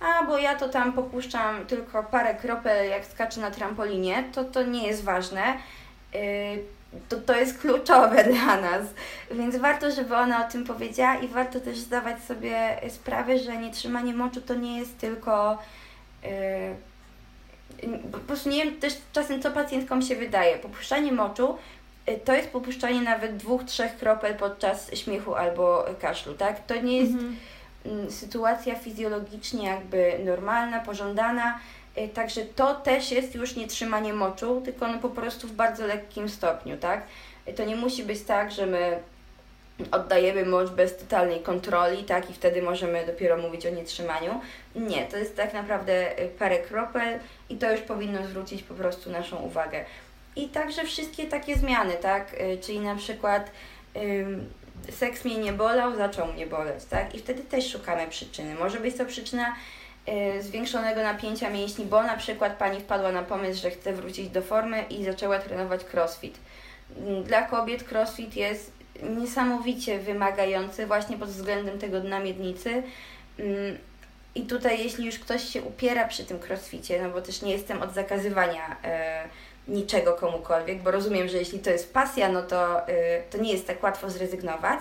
[0.00, 4.62] a, bo ja to tam popuszczam tylko parę kropel, jak skaczę na trampolinie, to to
[4.62, 5.42] nie jest ważne.
[6.14, 6.76] E,
[7.08, 8.82] To, to jest kluczowe dla nas,
[9.30, 14.14] więc warto, żeby ona o tym powiedziała i warto też zdawać sobie sprawę, że nietrzymanie
[14.14, 15.58] moczu to nie jest tylko
[16.24, 16.74] e,
[18.12, 20.58] po prostu nie wiem też czasem, co pacjentkom się wydaje.
[20.58, 21.56] Popuszczanie moczu y,
[22.24, 26.66] to jest popuszczanie nawet dwóch, trzech kropel podczas śmiechu albo kaszlu, tak?
[26.66, 27.36] To nie jest Mhm.
[27.86, 31.58] mm, sytuacja fizjologicznie jakby normalna, pożądana.
[31.98, 35.86] Y, także to też jest już nie trzymanie moczu, tylko no po prostu w bardzo
[35.86, 37.02] lekkim stopniu, tak?
[37.48, 38.98] Y, to nie musi być tak, że my
[39.90, 42.30] oddajemy mocz bez totalnej kontroli, tak?
[42.30, 44.40] I wtedy możemy dopiero mówić o nietrzymaniu.
[44.76, 49.10] Nie, to jest tak naprawdę y, parę kropel i to już powinno zwrócić po prostu
[49.10, 49.84] naszą uwagę.
[50.36, 52.36] I także wszystkie takie zmiany, tak?
[52.60, 53.50] Czyli na przykład
[54.90, 57.14] seks mnie nie bolał, zaczął mnie boleć, tak?
[57.14, 58.54] I wtedy też szukamy przyczyny.
[58.54, 59.56] Może być to przyczyna
[60.38, 64.42] y, zwiększonego napięcia mięśni, bo na przykład pani wpadła na pomysł, że chce wrócić do
[64.42, 66.38] formy i zaczęła trenować crossfit.
[66.96, 68.72] Mm, dla kobiet crossfit jest
[69.02, 72.82] niesamowicie wymagający właśnie pod względem tego dna miednicy.
[73.38, 73.78] Mm,
[74.34, 77.82] I tutaj, jeśli już ktoś się upiera przy tym crossficie, no bo też nie jestem
[77.82, 82.92] od zakazywania y, niczego komukolwiek, bo rozumiem, że jeśli to jest pasja, no to, y,
[83.30, 84.80] to nie jest tak łatwo zrezygnować.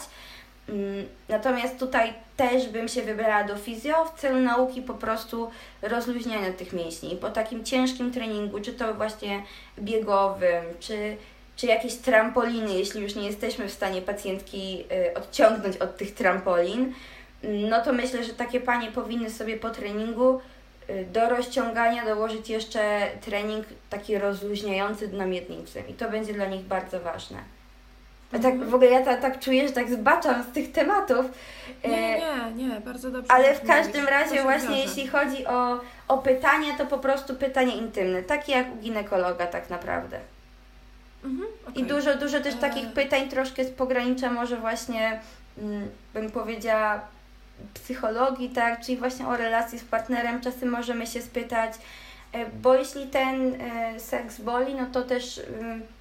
[0.69, 6.53] Mm, natomiast tutaj też bym się wybrała do fizjo w celu nauki po prostu rozluźniania
[6.53, 7.15] tych mięśni.
[7.15, 9.43] Po takim ciężkim treningu, czy to właśnie
[9.79, 11.17] biegowym, czy,
[11.55, 16.93] czy jakieś trampoliny, jeśli już nie jesteśmy w stanie pacjentki y, odciągnąć od tych trampolin,
[17.43, 20.41] no to myślę, że takie panie powinny sobie po treningu
[21.13, 26.99] do rozciągania dołożyć jeszcze trening taki rozluźniający dno miednicy i to będzie dla nich bardzo
[26.99, 27.37] ważne.
[28.31, 28.69] A tak mhm.
[28.69, 31.25] w ogóle ja ta, tak czuję, że tak zbaczam z tych tematów.
[31.83, 33.31] Nie, nie, nie, bardzo dobrze.
[33.31, 38.23] Ale w każdym razie właśnie jeśli chodzi o, o pytania, to po prostu pytanie intymne,
[38.23, 40.19] takie jak u ginekologa tak naprawdę.
[41.23, 41.83] Mhm, okay.
[41.83, 42.91] I dużo, dużo też takich e.
[42.91, 45.19] pytań troszkę z pogranicza może właśnie,
[45.57, 47.01] mm, bym powiedziała,
[47.73, 51.73] psychologii, tak, czyli właśnie o relacji z partnerem, czasem możemy się spytać,
[52.33, 55.41] e, bo jeśli ten e, seks boli, no to też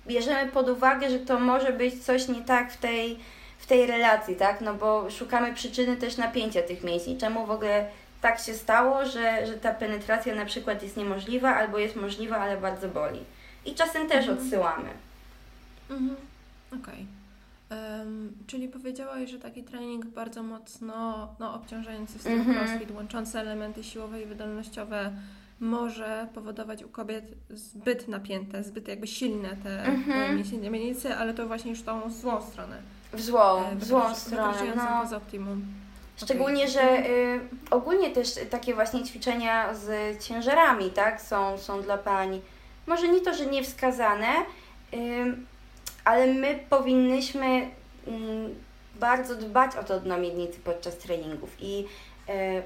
[0.06, 3.18] bierzemy pod uwagę, że to może być coś nie tak w tej,
[3.58, 7.86] w tej relacji, tak, no bo szukamy przyczyny też napięcia tych mięśni, czemu w ogóle
[8.20, 12.56] tak się stało, że, że ta penetracja na przykład jest niemożliwa albo jest możliwa, ale
[12.56, 13.20] bardzo boli.
[13.64, 14.38] I czasem też mhm.
[14.38, 14.88] odsyłamy.
[15.90, 16.16] Mhm.
[16.68, 16.80] Okej.
[16.82, 17.13] Okay.
[17.74, 22.58] Um, czyli powiedziałaś, że taki trening bardzo mocno no, obciążający w stylu mm -hmm.
[22.58, 25.12] crossfit, łączący elementy siłowe i wydolnościowe
[25.60, 30.70] może powodować u kobiet zbyt napięte, zbyt jakby silne te mm -hmm.
[30.70, 32.76] miednicy, ale to właśnie już tą złą stronę.
[33.12, 34.74] W złą, e, w złą stronę.
[34.76, 35.02] No.
[35.02, 35.64] poza optimum.
[36.16, 36.72] Szczególnie, okay.
[36.72, 42.40] że y, ogólnie też takie właśnie ćwiczenia z ciężarami, tak, są, są dla pań,
[42.86, 44.32] może nie to, że niewskazane,
[44.94, 45.36] y,
[46.04, 47.70] ale my powinnyśmy
[48.06, 48.54] mm,
[48.94, 51.86] bardzo dbać o to dno miednicy podczas treningów i
[52.28, 52.62] e,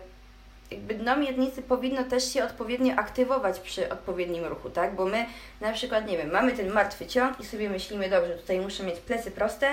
[0.70, 4.94] jakby dno miednicy powinno też się odpowiednio aktywować przy odpowiednim ruchu, tak?
[4.94, 5.26] Bo my
[5.60, 9.00] na przykład, nie wiem, mamy ten martwy ciąg i sobie myślimy, dobrze, tutaj muszę mieć
[9.00, 9.68] plecy proste,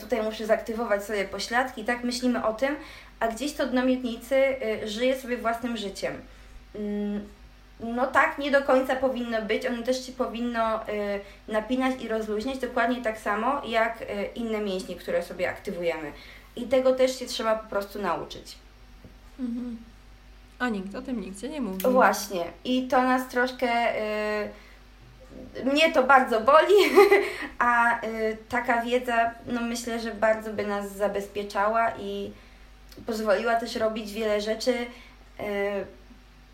[0.00, 2.04] tutaj muszę zaktywować sobie pośladki, tak?
[2.04, 2.76] Myślimy o tym,
[3.20, 4.36] a gdzieś to dno miednicy
[4.84, 6.12] y, żyje sobie własnym życiem.
[7.82, 9.66] No tak, nie do końca powinno być.
[9.66, 14.96] Ono też się powinno y, napinać i rozluźniać dokładnie tak samo jak y, inne mięśnie,
[14.96, 16.12] które sobie aktywujemy.
[16.56, 18.56] I tego też się trzeba po prostu nauczyć.
[19.40, 19.78] Mhm.
[20.58, 21.82] A nikt o tym nigdzie nie mówi.
[21.82, 22.44] Właśnie.
[22.64, 23.96] I to nas troszkę.
[24.44, 24.48] Y,
[25.64, 26.74] mnie to bardzo boli,
[27.58, 32.32] a y, taka wiedza, no myślę, że bardzo by nas zabezpieczała i
[33.06, 34.86] pozwoliła też robić wiele rzeczy y,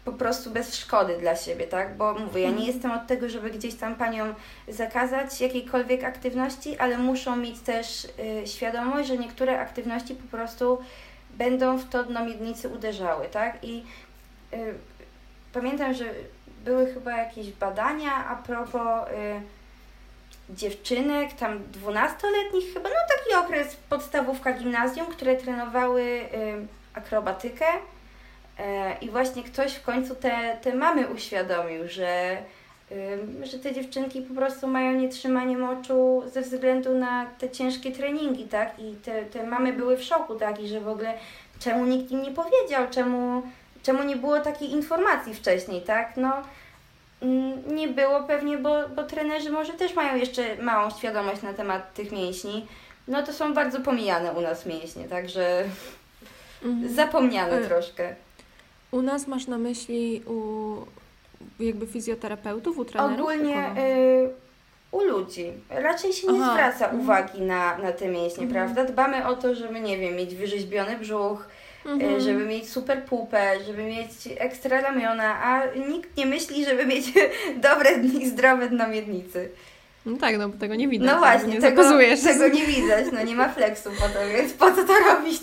[0.06, 1.96] po prostu bez szkody dla siebie, tak?
[1.96, 2.72] Bo mówię, ja nie mhm.
[2.72, 4.34] jestem od tego, żeby gdzieś tam paniom
[4.68, 10.78] zakazać jakiejkolwiek aktywności, ale muszą mieć też y, świadomość, że niektóre aktywności po prostu
[11.30, 13.64] będą w to dno miednicy uderzały, tak?
[13.64, 13.84] I
[14.52, 14.74] y,
[15.52, 16.04] pamiętam, że
[16.64, 19.42] były chyba jakieś badania a propos y,
[20.50, 26.28] dziewczynek, tam dwunastoletnich chyba, no taki okres podstawówka gimnazjum, które trenowały y,
[26.94, 27.64] akrobatykę
[29.00, 32.36] I właśnie ktoś w końcu te, te mamy uświadomił, że,
[33.42, 38.78] że te dziewczynki po prostu mają nietrzymanie moczu ze względu na te ciężkie treningi, tak?
[38.78, 40.60] I te, te mamy były w szoku, tak?
[40.60, 41.14] I że w ogóle
[41.60, 43.42] czemu nikt im nie powiedział, czemu,
[43.82, 46.16] czemu nie było takiej informacji wcześniej, tak?
[46.16, 46.32] No,
[47.22, 51.94] mm, nie było pewnie, bo, bo trenerzy może też mają jeszcze małą świadomość na temat
[51.94, 52.66] tych mięśni.
[53.08, 55.64] No to są bardzo pomijane u nas mięśnie, także
[56.64, 56.94] mhm.
[56.94, 58.25] zapomniane y troszkę.
[58.90, 60.76] U nas masz na myśli u
[61.60, 63.20] jakby fizjoterapeutów, u trenerów?
[63.20, 64.28] Ogólnie y,
[64.90, 65.52] u ludzi.
[65.70, 66.52] Raczej się nie Aha.
[66.52, 67.00] zwraca mhm.
[67.00, 68.50] uwagi na, na te mięśnie, mhm.
[68.50, 68.92] prawda?
[68.92, 71.48] Dbamy o to, żeby, nie wiem, mieć wyrzeźbiony brzuch,
[71.86, 72.20] y, mhm.
[72.20, 77.06] żeby mieć super pupę, żeby mieć ekstra ramiona, a nikt nie myśli, żeby mieć
[77.70, 79.48] dobre i zdrowe dno miednicy.
[80.06, 81.08] No tak, no bo tego nie widać.
[81.08, 81.82] No właśnie, nie tego,
[82.24, 85.40] tego nie widać, no nie ma flexu po to, więc po co to robić?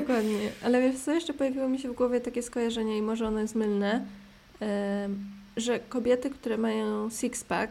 [0.00, 0.38] Dokładnie.
[0.64, 3.54] Ale wiesz co, jeszcze pojawiło mi się w głowie takie skojarzenie i może ono jest
[3.54, 4.06] mylne.
[5.56, 7.68] że kobiety, które mają six-pack,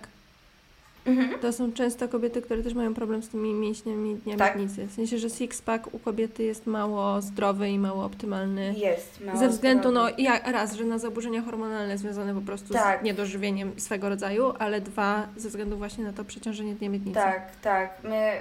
[1.07, 1.39] Mhm.
[1.39, 4.55] To są często kobiety, które też mają problem z tymi mięśniami dnia tak.
[4.55, 4.87] miednicy.
[4.87, 8.73] W sensie, że six-pack u kobiety jest mało zdrowy i mało optymalny.
[8.77, 10.11] Jest, mało Ze względu, zdrowy.
[10.17, 13.01] no ja, raz, że na zaburzenia hormonalne związane po prostu tak.
[13.01, 17.19] z niedożywieniem swego rodzaju, ale dwa, ze względu właśnie na to przeciążenie dnia miednicy.
[17.19, 18.03] Tak, tak.
[18.03, 18.31] My,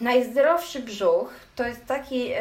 [0.00, 2.32] y, najzdrowszy brzuch to jest taki...
[2.32, 2.36] Y,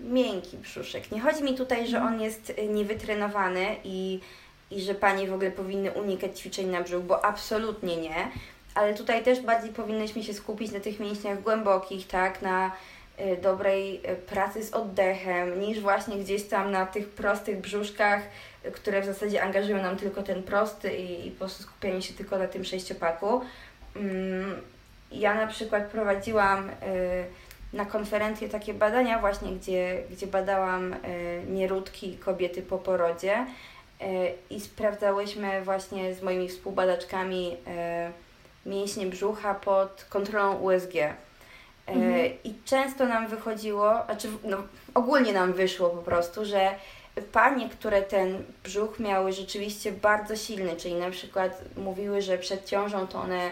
[0.00, 1.12] miękki brzuszek.
[1.12, 4.20] Nie chodzi mi tutaj, że on jest y, niewytrenowany i
[4.76, 8.28] i że panie w ogóle powinny unikać ćwiczeń na brzuch, bo absolutnie nie.
[8.74, 12.72] Ale tutaj też bardziej powinnyśmy się skupić na tych mięśniach głębokich, tak, na
[13.20, 18.22] y, dobrej y, pracy z oddechem, niż właśnie gdzieś tam na tych prostych brzuszkach,
[18.66, 22.14] y, które w zasadzie angażują nam tylko ten prosty i, i po prostu skupianie się
[22.14, 23.40] tylko na tym sześciopaku.
[23.96, 24.60] Mm,
[25.12, 26.70] ja na przykład prowadziłam
[27.72, 30.94] na konferencję takie badania właśnie, gdzie, gdzie badałam
[31.48, 33.46] nieródki kobiety po porodzie
[34.50, 38.12] i sprawdzałyśmy właśnie z moimi współbadaczkami e,
[38.66, 40.94] mięśnie brzucha pod kontrolą USG.
[40.96, 41.14] E,
[41.86, 42.30] mhm.
[42.44, 44.56] I często nam wychodziło, znaczy no,
[44.94, 46.70] ogólnie nam wyszło po prostu, że
[47.32, 53.06] panie, które ten brzuch miały rzeczywiście bardzo silny, czyli na przykład mówiły, że przed ciążą
[53.06, 53.50] to one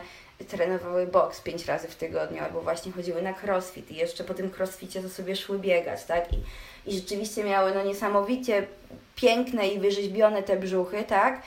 [0.48, 4.50] trenowały boks pięć razy w tygodniu, albo właśnie chodziły na crossfit i jeszcze po tym
[4.58, 6.32] crossficie to sobie szły biegać, tak?
[6.32, 6.36] I,
[6.86, 8.66] i rzeczywiście miały no niesamowicie
[9.16, 11.42] piękne i wyrzeźbione te brzuchy, tak?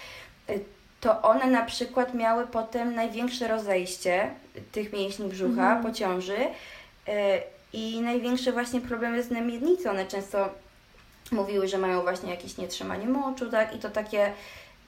[1.01, 4.29] To one na przykład miały potem największe rozejście
[4.71, 5.83] tych mięśni brzucha mhm.
[5.83, 6.37] po ciąży
[7.07, 7.41] e,
[7.73, 9.89] i największe właśnie problemy z namiednicą.
[9.89, 10.49] One często
[11.31, 13.75] mówiły, że mają właśnie jakieś nietrzymanie moczu, tak?
[13.75, 14.31] I to takie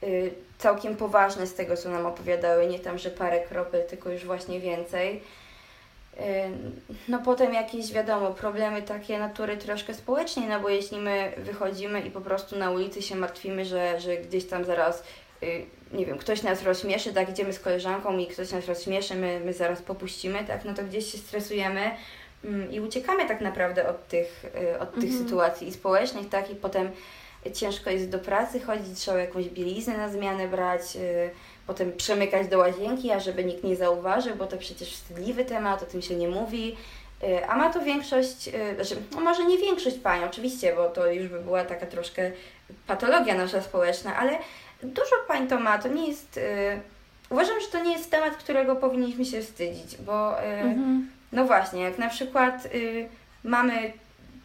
[0.04, 4.26] y, całkiem poważne z tego, co nam opowiadały, nie tam, że parę kropel, tylko już
[4.26, 5.22] właśnie więcej.
[7.08, 12.12] No potem jakieś, wiadomo, problemy takie natury troszkę społecznej, no bo jeśli my wychodzimy i
[12.12, 15.04] po prostu na ulicy się martwimy, że, że gdzieś tam zaraz,
[15.44, 19.42] y, nie wiem, ktoś nas rozśmieszy, tak, idziemy z koleżanką i ktoś nas rozśmieszy, my,
[19.46, 21.92] my zaraz popuścimy, tak, no to gdzieś się stresujemy
[22.46, 25.24] mm, i uciekamy tak naprawdę od tych, y, od tych mhm.
[25.24, 26.92] sytuacji społecznych, tak, i potem
[27.54, 31.30] ciężko jest do pracy chodzić, trzeba jakąś bieliznę na zmianę brać, y,
[31.68, 35.86] potem przemykać do łazienki, a żeby nikt nie zauważył, bo to przecież wstydliwy temat, o
[35.86, 36.78] tym się nie mówi.
[37.24, 41.12] Y, a ma to większość, y, znaczy, no może nie większość pań, oczywiście, bo to
[41.12, 42.32] już by była taka troszkę
[42.88, 44.38] patologia nasza społeczna, ale
[44.84, 46.40] dużo pań to ma, to nie jest.
[47.30, 51.10] Uważam, że to nie jest temat, którego powinniśmy się wstydzić, bo mhm.
[51.32, 52.68] no właśnie, jak na przykład
[53.44, 53.94] mamy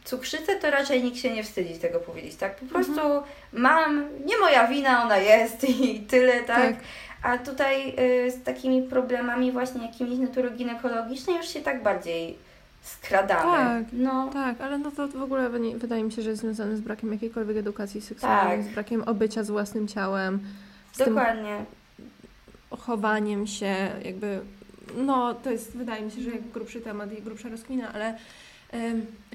[0.04, 2.56] cukrzycę, to raczej nikt się nie wstydzi tego powiedzieć, tak?
[2.56, 3.22] Po prostu mhm.
[3.52, 6.46] mam, nie moja wina, ona jest i tyle, tak?
[6.46, 6.74] tak.
[7.22, 7.94] A tutaj
[8.26, 12.38] y, z takimi problemami właśnie jakimiś natury ginekologicznej już się tak bardziej
[12.82, 13.52] skradamy.
[13.52, 14.30] Tak, no.
[14.32, 17.56] tak, ale no to w ogóle wydaje mi się, że jest związane z brakiem jakiejkolwiek
[17.56, 18.66] edukacji seksualnej, tak.
[18.66, 20.40] z brakiem obycia z własnym ciałem.
[20.92, 21.64] Z Dokładnie.
[22.70, 24.40] chowaniem się, jakby,
[24.96, 28.14] no to jest, wydaje mi się, że jak grubszy temat i grubsza rozkmina, ale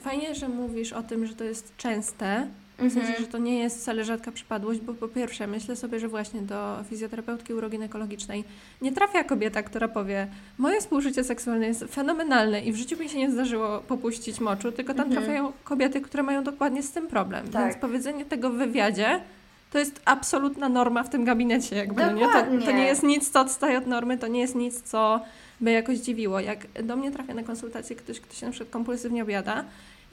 [0.02, 3.20] Fajnie, że mówisz o tym, że to jest częste, w sensie, mhm.
[3.20, 6.84] że to nie jest wcale rzadka przypadłość, bo po pierwsze myślę sobie, że właśnie do
[6.90, 8.44] fizjoterapeutki uroginekologicznej
[8.82, 13.18] nie trafia kobieta, która powie moje współżycie seksualne jest fenomenalne i w życiu mi się
[13.18, 15.24] nie zdarzyło popuścić moczu, tylko tam mhm.
[15.24, 17.48] trafiają kobiety, które mają dokładnie z tym problem.
[17.48, 17.64] Tak.
[17.64, 19.20] Więc powiedzenie tego w wywiadzie
[19.72, 21.76] to jest absolutna norma w tym gabinecie.
[21.76, 22.26] Jakby, no nie?
[22.26, 25.22] To, to nie jest nic, co odstaje od normy, to nie jest nic, co
[25.62, 26.40] by jakoś dziwiło.
[26.40, 29.66] Jak do mnie trafia na konsultację ktoś, kto się na przykład kompulsywnie objada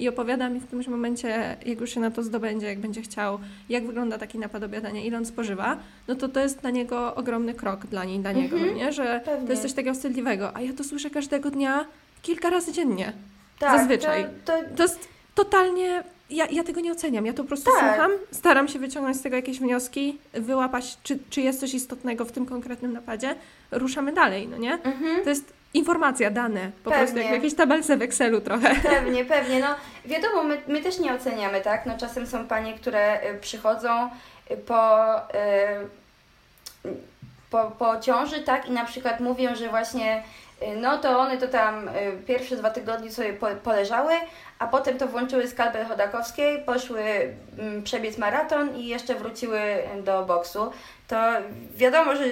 [0.03, 3.39] i opowiada mi w którymś momencie, jak już się na to zdobędzie, jak będzie chciał,
[3.69, 5.77] jak wygląda taki napad obiadania, ile on spożywa,
[6.09, 8.93] no to to jest dla niego ogromny krok dla niej, dla niego, mhm, nie?
[8.93, 9.47] że pewnie.
[9.47, 10.57] to jest coś takiego wstydliwego.
[10.57, 11.85] A ja to słyszę każdego dnia
[12.23, 13.13] kilka razy dziennie.
[13.59, 14.27] Tak, Zazwyczaj.
[14.45, 14.77] To, to...
[14.77, 17.27] to jest totalnie ja, ja tego nie oceniam.
[17.27, 17.95] Ja to po prostu tak.
[17.95, 22.33] słucham, staram się wyciągnąć z tego jakieś wnioski, wyłapać, czy, czy jest coś istotnego w
[22.33, 23.35] tym konkretnym napadzie.
[23.71, 24.73] Ruszamy dalej, no nie?
[24.73, 25.25] Mhm.
[25.25, 27.05] To jest informacja, dane, po pewnie.
[27.05, 28.75] prostu jak w jakiejś tabelce w Excelu trochę.
[28.91, 29.61] Pewnie, pewnie.
[29.61, 29.67] No
[30.05, 31.87] wiadomo, my, my też nie oceniamy, tak?
[31.87, 34.11] No czasem są panie, które y, przychodzą
[34.51, 35.21] y, po, y,
[37.51, 38.69] po, po ciąży, tak?
[38.69, 40.23] I na przykład mówią, że właśnie
[40.77, 41.91] no to one to tam
[42.27, 43.33] pierwsze dwa tygodnie sobie
[43.65, 44.13] poleżały,
[44.59, 47.03] a potem to włączyły skalpel Chodakowskiej, poszły
[47.59, 49.61] mm, przebiec maraton i jeszcze wróciły
[50.05, 50.73] do boksu.
[51.09, 51.17] To
[51.75, 52.25] wiadomo, że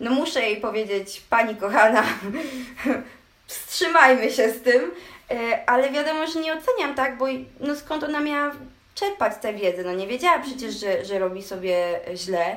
[0.00, 2.02] no muszę jej powiedzieć, pani kochana,
[3.46, 4.90] wstrzymajmy się z tym,
[5.30, 7.26] e, ale wiadomo, że nie oceniam, tak, bo
[7.60, 8.52] no skąd ona miała
[8.94, 12.56] czerpać tę wiedzę, no nie wiedziała przecież, że, że robi sobie źle.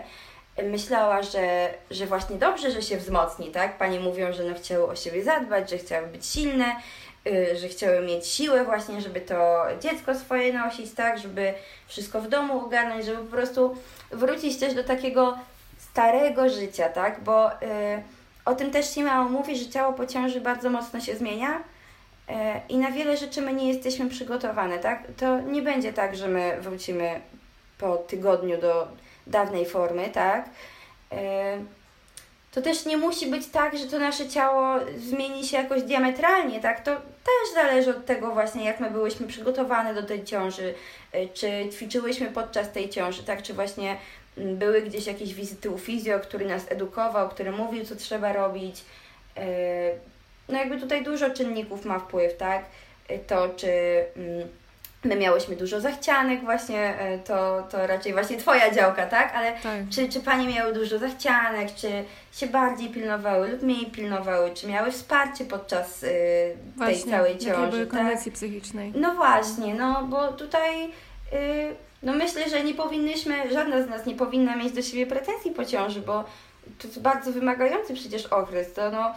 [0.63, 3.77] Myślała, że, że właśnie dobrze, że się wzmocni, tak?
[3.77, 6.75] Panie mówią, że no chciały o siebie zadbać, że chciały być silne,
[7.27, 11.53] Y, że chciały mieć siłę właśnie, żeby to dziecko swoje nosić, tak, żeby
[11.87, 13.77] wszystko w domu ogarnąć, żeby po prostu
[14.11, 15.37] wrócić też do takiego
[15.99, 17.23] starego życia, tak?
[17.23, 17.55] Bo y,
[18.45, 22.33] o tym też się mało mówi, że ciało po ciąży bardzo mocno się zmienia y,
[22.69, 25.03] i na wiele rzeczy my nie jesteśmy przygotowane, tak?
[25.17, 27.21] To nie będzie tak, że my wrócimy
[27.77, 28.87] po tygodniu do
[29.27, 30.45] dawnej formy, tak?
[31.13, 31.15] Y,
[32.51, 36.83] to też nie musi być tak, że to nasze ciało zmieni się jakoś diametralnie, tak?
[36.83, 40.73] To też zależy od tego właśnie, jak my byłyśmy przygotowane do tej ciąży,
[41.15, 43.41] y, czy ćwiczyłyśmy podczas tej ciąży, tak?
[43.41, 43.97] Czy właśnie
[44.39, 48.83] były gdzieś jakieś wizyty u fizjo, który nas edukował, który mówił, co trzeba robić.
[49.37, 49.41] Y,
[50.49, 52.65] no jakby tutaj dużo czynników ma wpływ, tak?
[53.11, 53.67] Y, to, czy
[54.15, 54.47] mm,
[55.03, 59.35] My miałyśmy dużo zachcianek, właśnie e, to, to raczej właśnie Twoja działka, tak?
[59.35, 59.89] Ale tak.
[59.89, 61.87] Czy, czy Panie miały dużo zachcianek, czy
[62.31, 67.71] się bardziej pilnowały lub mniej pilnowały, czy miały wsparcie podczas y, tej całej ciąży?
[67.71, 67.99] Były tak?
[67.99, 68.91] kondycji psychicznej.
[68.95, 70.85] No właśnie, no bo tutaj
[71.33, 75.51] y, no myślę, że nie powinnyśmy, żadna z nas nie powinna mieć do siebie pretensji
[75.51, 76.23] po ciąży, bo
[76.79, 79.13] to jest bardzo wymagający przecież okres, to no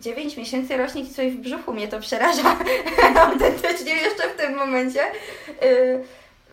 [0.00, 2.56] 9 miesięcy rośnie Ci coś w brzuchu, mnie to przeraża
[3.24, 5.00] autentycznie jeszcze w tym momencie.
[5.62, 6.04] Y,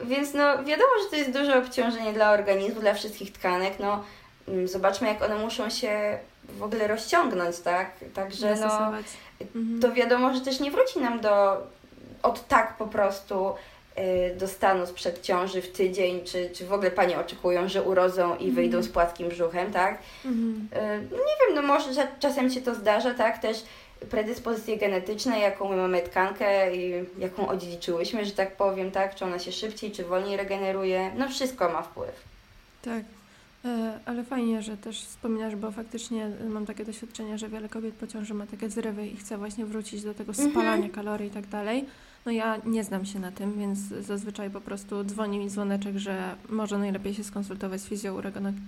[0.01, 3.73] więc no wiadomo, że to jest duże obciążenie dla organizmu, dla wszystkich tkanek.
[3.80, 4.03] No,
[4.47, 6.17] mm, zobaczmy, jak one muszą się
[6.57, 7.91] w ogóle rozciągnąć, tak?
[8.13, 8.91] Także no,
[9.82, 11.57] to wiadomo, że też nie wróci nam do
[12.23, 13.78] od tak po prostu Y,
[14.37, 18.51] do stanu sprzed ciąży w tydzień, czy, czy w ogóle Panie oczekują, że urodzą i
[18.51, 18.83] wyjdą mm.
[18.83, 19.99] z płaskim brzuchem, tak?
[20.25, 20.69] Mm.
[21.11, 21.89] Nie wiem, no może
[22.19, 23.37] czasem się to zdarza, tak?
[23.37, 23.63] Też
[24.09, 29.15] predyspozycje genetyczne, jaką my mamy tkankę i jaką odziedziczyłyśmy, że tak powiem, tak?
[29.15, 32.23] Czy ona się szybciej, czy wolniej regeneruje, no wszystko ma wpływ.
[32.81, 33.03] Tak.
[33.65, 38.07] E, ale fajnie, że też wspominasz, bo faktycznie mam takie doświadczenie, że wiele kobiet po
[38.07, 40.51] ciąży ma takie zrywy i chce właśnie wrócić do tego mhm.
[40.51, 40.95] spalania mm -hmm.
[40.95, 41.85] kalorii i tak dalej.
[42.26, 46.36] No ja nie znam się na tym, więc zazwyczaj po prostu dzwoni mi dzwoneczek, że
[46.49, 48.22] może najlepiej się skonsultować z fizją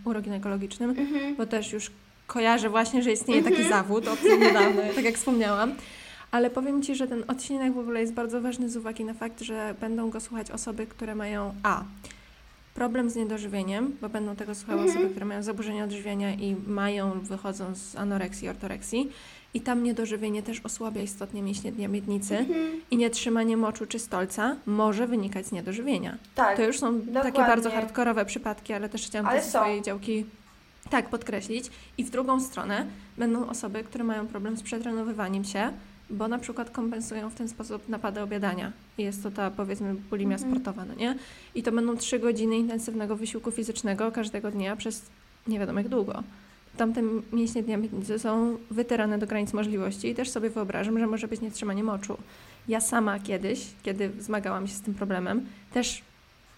[0.05, 1.35] uroginekologicznym, mhm.
[1.35, 1.91] bo też już
[2.27, 3.69] kojarzę właśnie, że istnieje taki mhm.
[3.69, 5.73] zawód od niedawno, tak jak wspomniałam.
[6.31, 9.41] Ale powiem Ci, że ten odcinek w ogóle jest bardzo ważny z uwagi na fakt,
[9.41, 11.83] że będą go słuchać osoby, które mają A.
[12.73, 14.97] Problem z niedożywieniem, bo będą tego słuchały mhm.
[14.97, 19.11] osoby, które mają zaburzenia odżywiania i mają, wychodzą z anoreksji, ortoreksji
[19.53, 22.81] i tam niedożywienie też osłabia istotnie mięśnie dnia miednicy mhm.
[22.91, 26.17] i nietrzymanie moczu czy stolca może wynikać z niedożywienia.
[26.35, 27.21] Tak, to już są dokładnie.
[27.31, 30.25] takie bardzo hardkorowe przypadki, ale też chciałam ale to ze swojej działki
[30.89, 31.71] tak podkreślić.
[31.97, 32.85] I w drugą stronę
[33.17, 35.71] będą osoby, które mają problem z przetrenowywaniem się,
[36.09, 38.71] bo na przykład kompensują w ten sposób napady obiadania.
[39.03, 40.51] Jest to ta powiedzmy bulimia mhm.
[40.51, 41.15] sportowa, no nie?
[41.55, 45.01] I to będą trzy godziny intensywnego wysiłku fizycznego każdego dnia przez
[45.47, 46.23] nie wiadomo jak długo
[46.77, 47.01] tamte
[47.33, 51.41] mięśnie dnia miednicy są wytyrane do granic możliwości i też sobie wyobrażam, że może być
[51.41, 52.17] nietrzymanie moczu.
[52.67, 56.01] Ja sama kiedyś, kiedy zmagałam się z tym problemem, też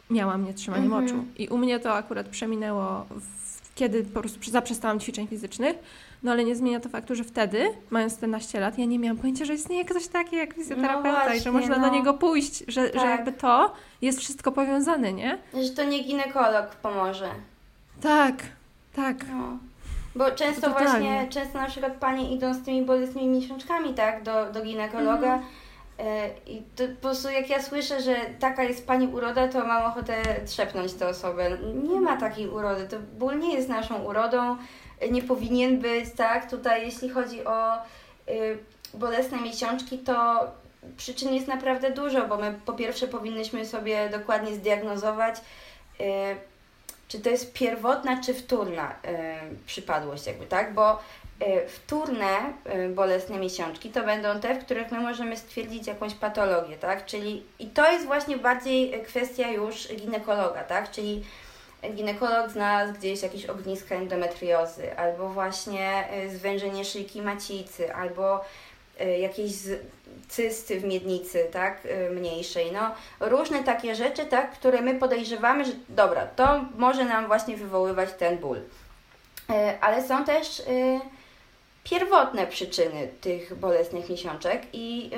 [0.10, 1.04] miałam nietrzymanie mhm.
[1.04, 1.26] moczu.
[1.38, 5.76] I u mnie to akurat przeminęło, w, kiedy po prostu zaprzestałam ćwiczeń fizycznych,
[6.24, 9.45] no ale nie zmienia to faktu, że wtedy, mając 14 lat, ja nie miałam pojęcia,
[9.45, 11.89] że istnieje ktoś taki jak fizjoterapeuta no właśnie, i że można no.
[11.89, 13.01] do niego pójść, że, tak.
[13.01, 15.38] że jakby to jest wszystko powiązane, nie?
[15.63, 17.30] Że to nie ginekolog pomoże.
[18.01, 18.36] Tak,
[18.95, 19.15] tak.
[19.30, 19.57] No.
[20.15, 24.61] Bo często właśnie, często na przykład panie idą z tymi bolesnymi miesiączkami, tak, do, do
[24.61, 25.43] ginekologa mhm.
[26.00, 29.84] E, i to po prostu jak ja słyszę, że taka jest pani uroda, to mam
[29.84, 31.58] ochotę trzepnąć tę osobę.
[31.89, 34.58] Nie ma takiej urody, to ból nie jest naszą urodą,
[35.12, 37.76] nie powinien być, tak, tutaj jeśli chodzi o
[38.30, 38.58] y,
[38.94, 40.48] bolesne miesiączki, to
[40.98, 46.04] przyczyn jest naprawdę dużo, bo my po pierwsze powinnyśmy sobie dokładnie zdiagnozować, y,
[47.08, 48.96] czy to jest pierwotna czy wtórna y,
[49.66, 50.74] przypadłość, jakby, tak?
[50.74, 51.00] Bo
[51.68, 52.54] wtórne
[52.86, 57.06] y, bolesne miesiączki to będą te, w których my możemy stwierdzić jakąś patologię, tak?
[57.06, 60.92] Czyli i to jest właśnie bardziej kwestia już ginekologa, tak?
[60.92, 61.24] Czyli
[61.96, 68.42] ginekolog znalazł gdzieś jakieś ogniska endometriozy, albo właśnie zwężenie szyjki macicy, albo
[69.20, 69.54] jakieś
[70.28, 75.72] cysty w miednicy, tak, y, mniejszej, no, różne takie rzeczy, tak, które my podejrzewamy, że
[75.90, 78.58] dobra, to może nam właśnie wywoływać ten ból.
[78.58, 81.00] Y, ale są też y,
[81.84, 85.10] pierwotne przyczyny tych bolesnych miesiączek i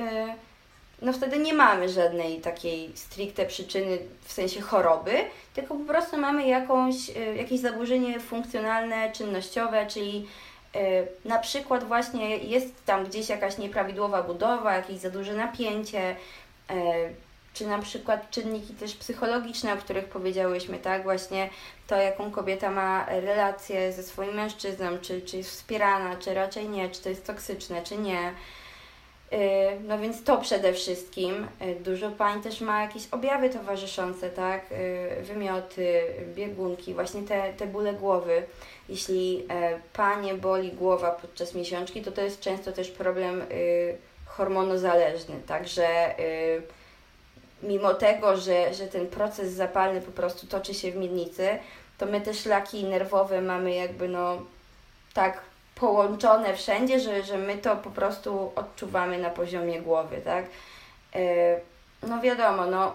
[1.02, 5.12] no wtedy nie mamy żadnej takiej stricte przyczyny w sensie choroby,
[5.54, 6.96] tylko po prostu mamy jakąś,
[7.36, 10.28] jakieś zaburzenie funkcjonalne, czynnościowe, czyli
[10.76, 16.16] Y, na przykład właśnie jest tam gdzieś jakaś nieprawidłowa budowa, jakieś za duże napięcie,
[17.56, 21.04] czy na przykład czynniki też psychologiczne, o których powiedziałyśmy, tak?
[21.04, 21.50] Właśnie
[21.88, 26.90] to, jaką kobieta ma relację ze swoim mężczyzną, czy, czy jest wspierana, czy raczej nie,
[26.90, 28.34] czy to jest toksyczne, czy nie.
[29.88, 31.48] No więc to przede wszystkim.
[31.80, 34.66] Dużo pań też ma jakieś objawy towarzyszące, tak?
[35.22, 36.02] Wymioty,
[36.36, 38.44] biegunki, właśnie te, te bóle głowy.
[38.90, 39.48] Jeśli
[39.94, 43.44] panie boli głowa podczas miesiączki, to to jest często też problem
[44.26, 45.36] hormonozależny.
[45.48, 46.16] Także
[47.68, 51.50] mimo tego, że, że ten proces zapalny po prostu toczy się w miednicy,
[51.98, 54.42] to my te szlaki nerwowe mamy jakby no
[55.14, 55.42] tak
[55.76, 60.46] połączone wszędzie, że, że my to po prostu odczuwamy na poziomie głowy, tak?
[61.16, 61.60] E,
[62.08, 62.94] no wiadomo, no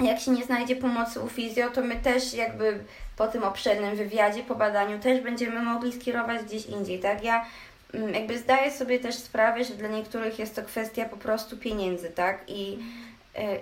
[0.00, 2.84] jak się nie znajdzie pomocy u fizjo, to my też jakby
[3.16, 7.24] po tym obszernym wywiadzie, po badaniu też będziemy mogli skierować gdzieś indziej, tak?
[7.24, 7.46] Ja
[7.94, 12.10] mm, jakby zdaję sobie też sprawę, że dla niektórych jest to kwestia po prostu pieniędzy,
[12.10, 12.38] tak?
[12.48, 13.13] I E,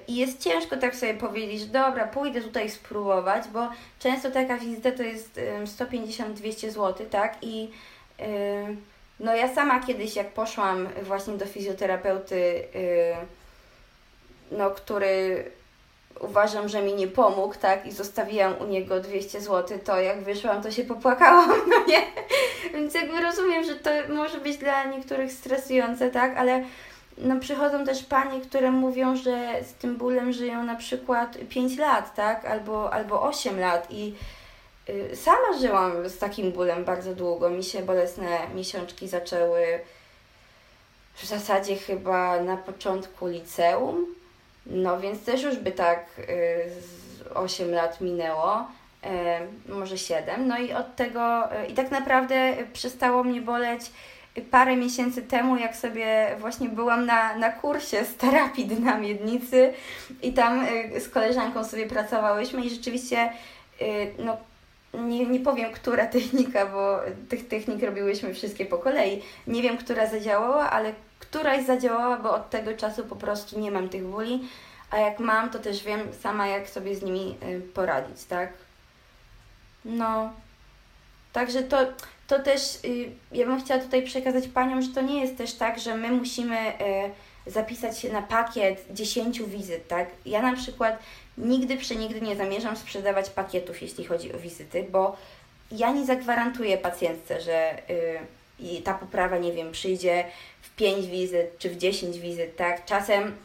[0.08, 3.68] I jest ciężko tak sobie powiedzieć, dobra, pójdę tutaj spróbować, bo
[3.98, 7.36] często taka wizyta to jest 150-200 zł, tak?
[7.42, 7.70] I
[8.20, 8.26] e,
[9.20, 13.16] no ja sama kiedyś, jak poszłam właśnie do fizjoterapeuty, e,
[14.56, 15.44] no, który
[16.20, 17.86] uważam, że mi nie pomógł, tak?
[17.86, 22.02] I zostawiłam u niego 200 zł, to jak wyszłam, to się popłakałam, no nie?
[22.72, 26.36] Więc jakby rozumiem, że to może być dla niektórych stresujące, tak?
[26.36, 26.64] Ale
[27.24, 32.14] no przychodzą też panie, które mówią, że z tym bólem żyją na przykład 5 lat,
[32.14, 32.44] tak?
[32.44, 34.14] Albo, albo 8 lat i
[34.88, 37.50] y, sama żyłam z takim bólem bardzo długo.
[37.50, 39.80] Mi się bolesne miesiączki zaczęły
[41.14, 44.06] w zasadzie chyba na początku liceum.
[44.66, 48.66] No więc też już by tak y, 8 lat minęło,
[49.68, 50.48] y, może 7.
[50.48, 53.90] No i od tego, y, i tak naprawdę przestało mnie boleć
[54.40, 59.72] parę miesięcy temu, jak sobie właśnie byłam na, na kursie z terapii dynamiednicy
[60.22, 60.66] i tam
[60.96, 63.32] y, z koleżanką sobie pracowałyśmy i rzeczywiście
[63.80, 64.36] y, no,
[64.94, 69.22] nie, nie powiem, która technika, bo tych technik robiłyśmy wszystkie po kolei.
[69.46, 73.88] Nie wiem, która zadziałała, ale któraś zadziałała, bo od tego czasu po prostu nie mam
[73.88, 74.48] tych bóli,
[74.90, 78.52] a jak mam, to też wiem sama, jak sobie z nimi y, poradzić, tak?
[79.84, 80.32] No,
[81.32, 81.78] także to,
[82.32, 85.78] to też y, ja bym chciała tutaj przekazać Paniom, że to nie jest też tak,
[85.78, 86.56] że my musimy
[87.46, 90.10] y, zapisać się na pakiet 10 wizyt, tak?
[90.26, 90.98] Ja na przykład
[91.38, 95.16] nigdy przenigdy nie zamierzam sprzedawać pakietów, jeśli chodzi o wizyty, bo
[95.72, 97.78] ja nie zagwarantuję pacjentce, że
[98.70, 100.24] y, ta poprawa, nie wiem, przyjdzie
[100.62, 102.84] w 5 wizyt czy w 10 wizyt, tak?
[102.84, 103.36] Czasem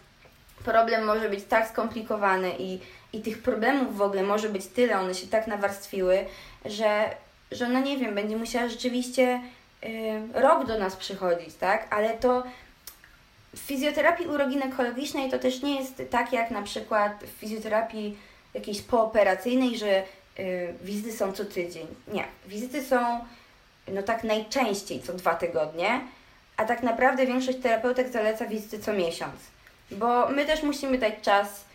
[0.66, 2.80] problem może być tak skomplikowany i,
[3.14, 6.26] i tych problemów w ogóle może być tyle, one się tak nawarstwiły,
[6.66, 7.10] że
[7.52, 9.42] że ona nie wiem, będzie musiała rzeczywiście
[9.84, 9.90] y,
[10.34, 11.88] rok do nas przychodzić, tak?
[11.90, 12.44] Ale to
[13.56, 18.18] w fizjoterapii uroginekologicznej to też nie jest tak jak na przykład w fizjoterapii
[18.54, 20.04] jakiejś pooperacyjnej, że
[20.40, 21.88] y, wizyty są co tydzień.
[22.08, 23.20] Nie, wizyty są
[23.88, 26.02] no tak najczęściej co dwa tygodnie,
[26.58, 29.36] a tak naprawdę większość terapeutek zaleca wizyty co miesiąc.
[29.92, 31.67] Bo my też musimy dać czas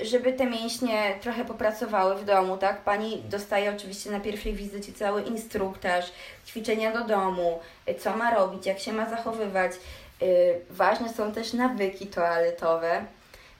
[0.00, 2.80] żeby te mięśnie trochę popracowały w domu, tak?
[2.84, 6.12] Pani dostaje oczywiście na pierwszej wizycie cały instruktaż,
[6.46, 9.72] ćwiczenia do domu, e, co ma robić, jak się ma zachowywać.
[9.72, 10.26] E,
[10.70, 13.04] ważne są też nawyki toaletowe,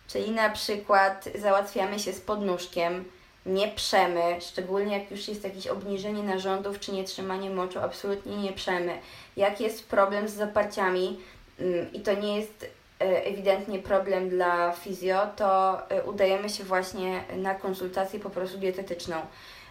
[0.08, 3.04] czyli na przykład załatwiamy się z podnóżkiem,
[3.46, 8.98] nie przemy, szczególnie jak już jest jakieś obniżenie narządów czy nietrzymanie moczu, absolutnie nie przemy.
[9.36, 11.20] Jak jest problem z zaparciami
[11.60, 17.24] mm, i to nie jest E, ewidentnie problem dla fizjo, to e, udajemy się właśnie
[17.36, 19.16] na konsultację po prostu dietetyczną,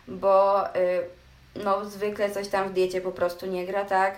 [0.08, 0.72] bo e,
[1.56, 4.18] no zwykle coś tam w diecie po prostu nie gra, tak?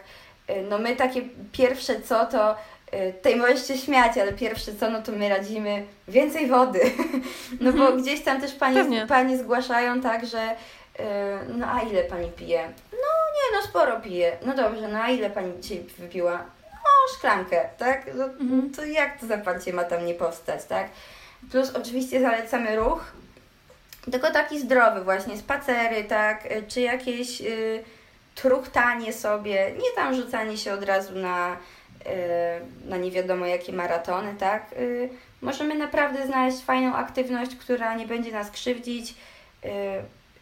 [0.70, 2.55] No my takie pierwsze co to
[3.22, 6.80] tej możesz się śmiać, ale pierwsze co, no to my radzimy więcej wody.
[7.61, 8.01] No bo mhm.
[8.01, 10.55] gdzieś tam też pani, pani zgłaszają tak, że
[11.57, 12.61] no a ile pani pije?
[12.91, 12.97] No
[13.36, 14.38] nie, no sporo pije.
[14.45, 16.45] No dobrze, no a ile pani dzisiaj wypiła?
[17.17, 18.05] Szklankę, tak?
[18.15, 18.71] No, mhm.
[18.71, 20.89] To jak to zaparcie ma tam nie powstać, tak?
[21.51, 23.11] Plus oczywiście zalecamy ruch,
[24.11, 26.47] tylko taki zdrowy właśnie, spacery, tak?
[26.67, 27.84] Czy jakieś y,
[28.36, 31.57] truchtanie sobie, nie tam rzucanie się od razu na,
[32.05, 34.73] y, na nie wiadomo jakie maratony, tak?
[34.73, 35.09] Y,
[35.41, 39.15] możemy naprawdę znaleźć fajną aktywność, która nie będzie nas krzywdzić,
[39.65, 39.69] y,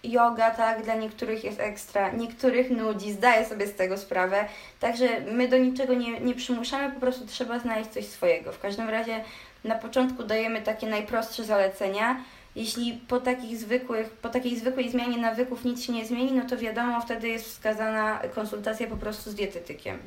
[0.04, 4.46] yoga, tak, dla niektórych jest ekstra, niektórych nudzi, zdaję sobie z tego sprawę.
[4.80, 8.52] Także my do niczego nie, nie przymuszamy, po prostu trzeba znaleźć coś swojego.
[8.52, 9.24] W każdym razie
[9.64, 12.22] na początku dajemy takie najprostsze zalecenia.
[12.56, 16.58] Jeśli po takich zwykłych, po takiej zwykłej zmianie nawyków nic się nie zmieni, no to
[16.58, 20.00] wiadomo, wtedy jest wskazana konsultacja po prostu z dietetykiem.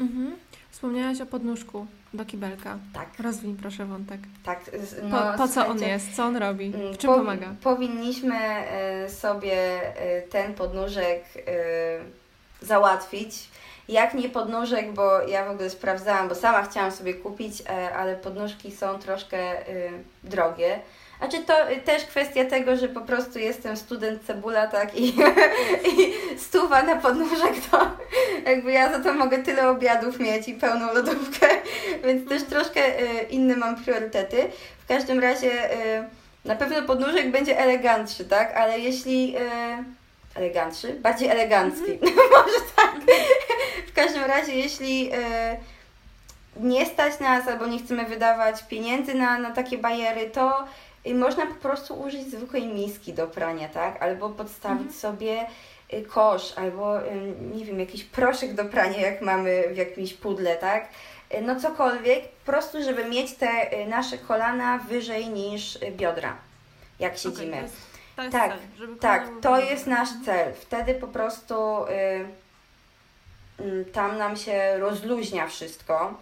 [0.00, 0.36] Mhm.
[0.76, 2.78] Wspomniałaś o podnóżku do kibelka.
[2.94, 3.08] Tak.
[3.18, 4.20] Rozwin proszę wątek.
[4.44, 4.60] Tak.
[5.02, 6.16] No, po, po co on jest?
[6.16, 6.70] Co on robi?
[6.70, 7.54] W mm, czym po, pomaga?
[7.62, 8.36] Powinniśmy
[9.06, 9.80] y, sobie
[10.18, 13.48] y, ten podnóżek y, załatwić
[13.88, 18.16] Jak nie podnóżek, bo ja w ogóle sprawdzałam, bo sama chciałam sobie kupić, e, ale
[18.16, 19.90] podnóżki są troszkę y,
[21.20, 21.28] drogie.
[21.28, 21.54] Znaczy to
[21.84, 25.08] też kwestia tego, że po prostu jestem student cebula, tak, i,
[25.90, 27.90] i stuwa na podnóżek, to
[28.46, 31.46] jakby ja za to mogę tyle obiadów mieć i pełną lodówkę,
[32.04, 34.36] więc też troszkę y, inne mam priorytety.
[34.84, 36.04] W każdym razie y,
[36.44, 39.36] na pewno podnóżek będzie elegantszy, tak, ale jeśli...
[40.34, 40.92] Elegantszy?
[40.92, 41.92] Bardziej elegancki.
[41.92, 42.20] Mm -hmm.
[42.36, 42.94] Może tak.
[43.86, 45.10] w każdym razie, jeśli
[46.60, 50.64] nie stać nas albo nie chcemy wydawać pieniędzy na, na takie bajery, to
[51.06, 54.02] i można po prostu użyć zwykłej miski do prania, tak?
[54.02, 55.00] Albo podstawić mhm.
[55.00, 55.46] sobie
[55.92, 56.94] y, kosz, albo
[57.54, 60.88] nie wiem, jakiś proszek do prania, jak mamy w jakimś pudle, tak?
[61.34, 66.36] Y, no cokolwiek, po prostu, żeby mieć te y, nasze kolana wyżej niż biodra,
[66.98, 67.56] jak siedzimy.
[67.56, 67.76] Okay, to jest,
[68.16, 70.54] to jest tak, cel, tak, to jest nasz cel.
[70.54, 76.14] Wtedy po prostu y, y, tam nam się rozluźnia wszystko.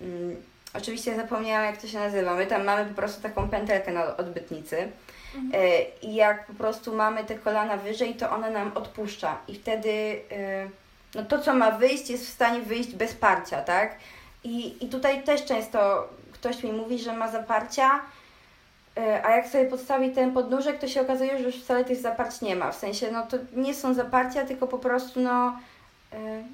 [0.00, 0.36] Y,
[0.74, 2.34] Oczywiście zapomniałam, jak to się nazywa.
[2.34, 4.88] My tam mamy po prostu taką pętelkę na odbytnicy.
[5.34, 5.62] Mhm.
[5.64, 9.38] E, I jak po prostu mamy te kolana wyżej, to ona nam odpuszcza.
[9.48, 10.68] I wtedy e,
[11.14, 13.96] no to, co ma wyjść, jest w stanie wyjść bez parcia, tak?
[14.44, 18.00] I, i tutaj też często ktoś mi mówi, że ma zaparcia,
[18.96, 22.40] e, a jak sobie podstawi ten podnóżek, to się okazuje, że już wcale tych zaparć
[22.40, 22.72] nie ma.
[22.72, 25.58] W sensie, no to nie są zaparcia, tylko po prostu, no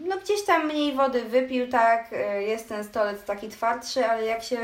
[0.01, 4.43] no gdzieś tam mniej wody wypił, tak, e, jest ten stolec taki twardszy, ale jak
[4.43, 4.59] się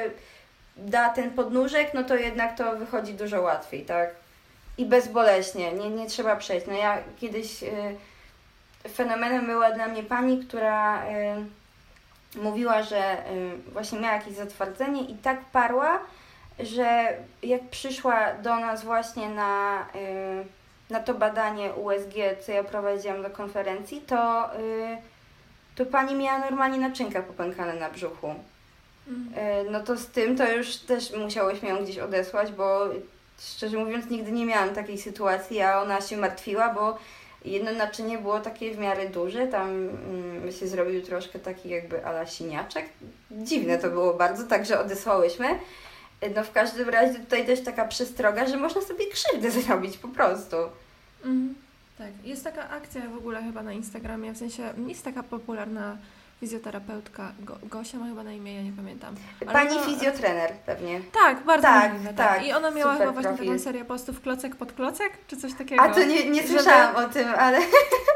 [0.76, 4.10] da ten podnóżek, no to jednak to wychodzi dużo łatwiej, tak.
[4.78, 6.66] I bezboleśnie, nie, nie trzeba przejść.
[6.66, 7.68] No ja kiedyś y,
[8.88, 15.14] fenomenem była dla mnie pani, która y, mówiła, że y, właśnie miała jakieś zatwardzenie i
[15.14, 16.00] tak parła,
[16.58, 19.86] że jak przyszła do nas właśnie na
[20.90, 22.14] na to badanie USG,
[22.46, 24.96] co ja prowadziłam do konferencji, to, yy,
[25.74, 28.34] to pani miała normalnie naczynka popękane na brzuchu.
[29.06, 32.88] Yy, no to z tym to już też musiałyśmy ją gdzieś odesłać, bo
[33.38, 36.98] szczerze mówiąc nigdy nie miałam takiej sytuacji, a ona się martwiła, bo
[37.44, 42.26] jedno naczynie było takie w miarę duże, tam mm, się zrobił troszkę taki jakby ala
[42.26, 42.84] siniaczek.
[43.30, 45.46] Dziwne to było bardzo, także odesłałyśmy.
[46.36, 50.56] No w każdym razie tutaj też taka przestroga, że można sobie krzywdę zrobić po prostu.
[51.24, 51.54] Mhm.
[51.98, 55.96] Tak, jest taka akcja w ogóle chyba na Instagramie, w sensie jest taka popularna
[56.40, 59.14] fizjoterapeutka Go, Gosia ma chyba na imię, ja nie pamiętam.
[59.40, 59.86] Ale Pani ona...
[59.86, 61.00] fizjotrener pewnie.
[61.12, 62.28] Tak, bardzo tak, możliwe, tak.
[62.28, 62.46] tak.
[62.46, 65.82] I ona miała chyba właśnie taką serię postów klocek pod klocek, czy coś takiego.
[65.82, 67.06] A to nie, nie słyszałam żeby...
[67.06, 67.58] o tym, ale...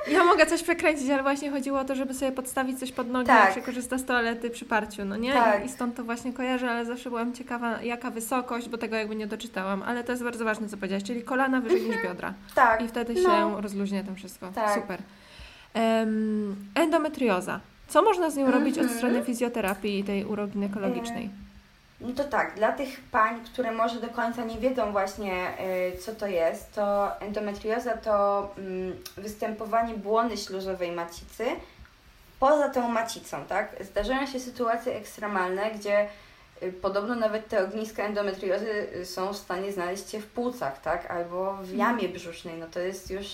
[0.09, 3.27] Ja mogę coś przekręcić, ale właśnie chodziło o to, żeby sobie podstawić coś pod nogi,
[3.27, 3.45] tak.
[3.45, 5.33] jak się korzysta z toalety przy parciu, no nie?
[5.33, 5.64] Tak.
[5.64, 9.27] I stąd to właśnie kojarzę, ale zawsze byłam ciekawa, jaka wysokość, bo tego jakby nie
[9.27, 12.09] doczytałam, ale to jest bardzo ważne, co powiedziałaś, czyli kolana wyżej niż mhm.
[12.09, 12.35] biodra.
[12.55, 12.83] Tak.
[12.83, 13.20] I wtedy no.
[13.20, 14.53] się rozluźnia to wszystko.
[14.55, 14.75] Tak.
[14.75, 15.03] Super.
[15.75, 17.61] Um, endometrioza.
[17.89, 19.24] Co można z nią robić od strony mhm.
[19.24, 21.30] fizjoterapii tej uroginekologicznej?
[22.01, 25.49] No to tak, dla tych pań, które może do końca nie wiedzą właśnie,
[25.95, 31.45] y, co to jest, to endometrioza to mm, występowanie błony śluzowej macicy
[32.41, 33.76] poza tą macicą, tak?
[33.80, 36.09] Zdarzają się sytuacje ekstremalne, gdzie
[36.62, 41.11] y, podobno nawet te ogniska endometriozy y, są w stanie znaleźć się w płucach, tak?
[41.11, 43.26] Albo w jamie brzusznej, no to jest już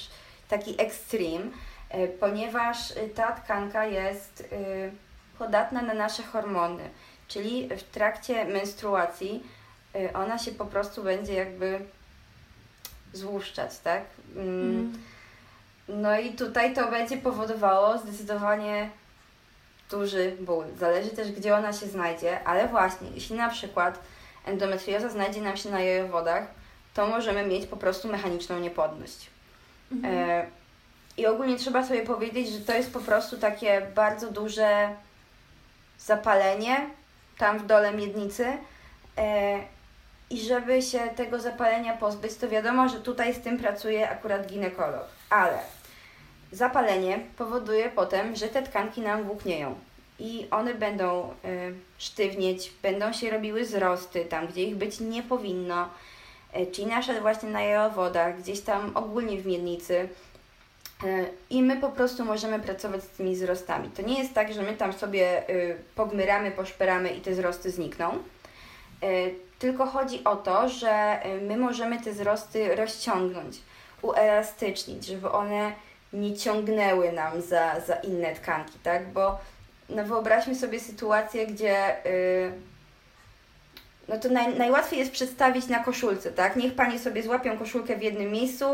[0.48, 1.52] taki ekstrem.
[1.90, 4.92] E, ponieważ y, ta tkanka jest y,
[5.38, 6.90] podatna na nasze hormony,
[7.28, 9.42] czyli w trakcie menstruacji
[9.96, 11.80] y, ona się po prostu będzie jakby
[13.12, 14.02] złuszczać, tak?
[14.36, 14.92] Mm.
[15.88, 18.90] No i tutaj to będzie powodowało zdecydowanie
[19.90, 20.64] duży ból.
[20.78, 23.98] Zależy też, gdzie ona się znajdzie, ale właśnie, jeśli na przykład
[24.46, 26.44] endometrioza znajdzie nam się na jajowodach,
[26.94, 29.30] to możemy mieć po prostu mechaniczną niepłodność.
[29.92, 30.14] Mhm.
[30.14, 30.59] E
[31.20, 34.88] i ogólnie trzeba sobie powiedzieć, że to jest po prostu takie bardzo duże
[35.98, 36.90] zapalenie
[37.38, 38.46] tam w dole miednicy.
[39.18, 39.58] E,
[40.30, 45.04] I żeby się tego zapalenia pozbyć, to wiadomo, że tutaj z tym pracuje akurat ginekolog.
[45.30, 45.58] Ale
[46.52, 49.74] zapalenie powoduje potem, że te tkanki nam włóknieją
[50.18, 55.88] i one będą y, sztywnieć, będą się robiły wzrosty tam, gdzie ich być nie powinno,
[56.56, 60.29] y, czyli nasze właśnie na jajowodach, gdzieś tam ogólnie w miednicy E,
[61.50, 63.88] I my po prostu możemy pracować z tymi wzrostami.
[63.88, 68.10] To nie jest tak, że my tam sobie y, pogmyramy, poszperamy i te wzrosty znikną.
[68.10, 68.16] E,
[69.58, 73.56] tylko chodzi o to, że y, my możemy te wzrosty rozciągnąć,
[74.02, 75.72] uelastycznić, żeby one
[76.12, 79.12] nie ciągnęły nam za, za inne tkanki, tak?
[79.12, 79.38] Bo
[79.88, 82.52] no wyobraźmy sobie sytuację, gdzie y,
[84.10, 86.56] no to naj, najłatwiej jest przedstawić na koszulce, tak?
[86.56, 88.64] Niech Panie sobie złapią koszulkę w jednym miejscu,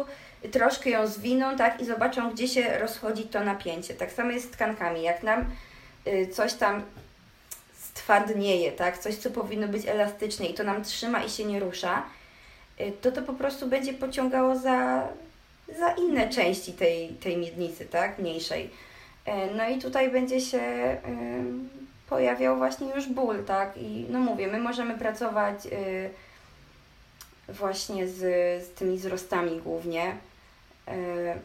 [0.53, 3.95] troszkę ją zwiną, tak, i zobaczą, gdzie się rozchodzi to napięcie.
[3.95, 5.03] Tak samo jest z tkankami.
[5.03, 5.45] Jak nam
[6.07, 6.82] y, coś tam
[7.78, 12.03] stwardnieje, tak, coś, co powinno być elastyczne i to nam trzyma i się nie rusza,
[12.80, 15.09] y, to to po prostu będzie pociągało za,
[15.78, 18.70] za inne części tej, tej miednicy, tak, mniejszej.
[19.24, 24.46] E, no i tutaj będzie się y, pojawiał właśnie już ból, tak, i no mówię,
[24.46, 25.57] my możemy pracować
[27.48, 28.18] właśnie z,
[28.64, 30.16] z tymi wzrostami głównie,
[30.88, 30.94] E,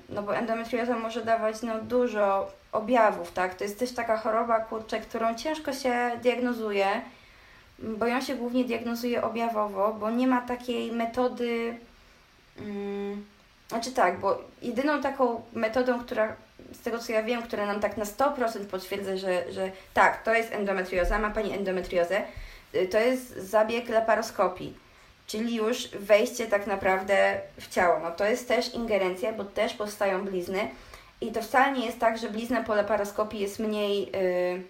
[0.09, 3.55] no bo endometrioza może dawać no, dużo objawów, tak?
[3.55, 7.01] To jest też taka choroba, kurczę, którą ciężko się diagnozuje,
[7.79, 11.77] bo ją się głównie diagnozuje objawowo, bo nie ma takiej metody,
[12.59, 13.25] um,
[13.67, 16.35] znaczy tak, bo jedyną taką metodą, która
[16.73, 20.33] z tego co ja wiem, która nam tak na 100% potwierdza, że, że tak, to
[20.33, 22.21] jest endometrioza, ma Pani endometriozę,
[22.75, 24.81] y, to jest zabieg laparoskopii
[25.31, 27.99] czyli już wejście tak naprawdę w ciało.
[27.99, 30.67] No to jest też ingerencja, bo też powstają blizny
[31.21, 34.63] i to wcale nie jest tak, że blizna po laparoskopii jest mniej, yy,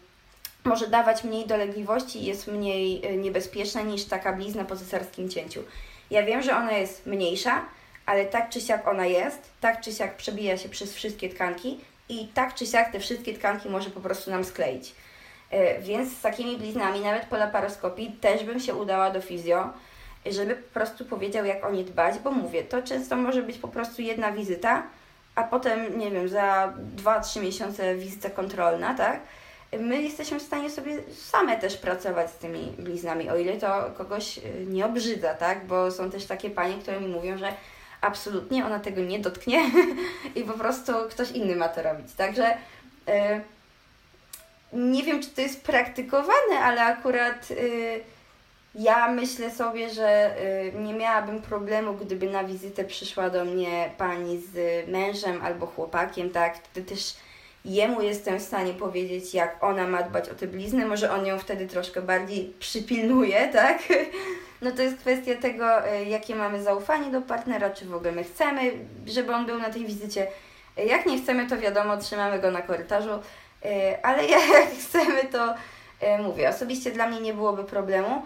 [0.65, 5.63] może dawać mniej dolegliwości jest mniej yy, niebezpieczna niż taka blizna po cesarskim cięciu.
[6.11, 7.65] Ja wiem, że ona jest mniejsza,
[8.05, 11.79] ale tak czy siak ona jest, tak czy siak przebija się przez wszystkie tkanki
[12.11, 14.95] i tak czy siak te wszystkie tkanki może po prostu nam skleić.
[15.51, 19.69] Yy, więc z takimi bliznami, nawet po laparoskopii, też bym się udała do fizjo
[20.25, 23.67] żeby po prostu powiedział, jak o nie dbać, bo mówię, to często może być po
[23.67, 24.83] prostu jedna wizyta,
[25.35, 29.19] a potem, nie wiem, za 2-3 miesiące wizyta kontrolna, tak?
[29.79, 34.37] My jesteśmy w stanie sobie same też pracować z tymi bliznami, o ile to kogoś
[34.37, 35.65] y, nie obrzydza, tak?
[35.65, 37.53] Bo są też takie panie, które mi mówią, że
[38.01, 39.71] absolutnie ona tego nie dotknie
[40.35, 42.13] i po prostu ktoś inny ma to robić.
[42.13, 42.57] Także
[43.07, 43.13] yy,
[44.73, 47.49] nie wiem, czy to jest praktykowane, ale akurat.
[47.49, 48.03] Yy,
[48.75, 50.35] ja myślę sobie, że
[50.75, 56.29] y, nie miałabym problemu, gdyby na wizytę przyszła do mnie pani z mężem albo chłopakiem,
[56.29, 56.57] tak?
[56.57, 57.15] Wtedy też
[57.65, 60.85] jemu jestem w stanie powiedzieć, jak ona ma dbać o te blizny.
[60.85, 63.79] Może on ją wtedy troszkę bardziej przypilnuje, tak?
[64.61, 68.23] No to jest kwestia tego, y, jakie mamy zaufanie do partnera, czy w ogóle my
[68.23, 68.71] chcemy,
[69.05, 70.27] żeby on był na tej wizycie.
[70.77, 73.13] Jak nie chcemy, to wiadomo, trzymamy go na korytarzu,
[73.65, 74.41] y, ale jak
[74.79, 75.55] chcemy, to
[76.23, 78.21] mówię, osobiście dla mnie nie byłoby problemu.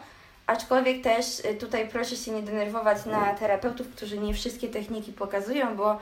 [0.47, 1.25] Aczkolwiek też
[1.59, 5.99] tutaj proszę się nie denerwować na terapeutów, którzy nie wszystkie techniki pokazują, bo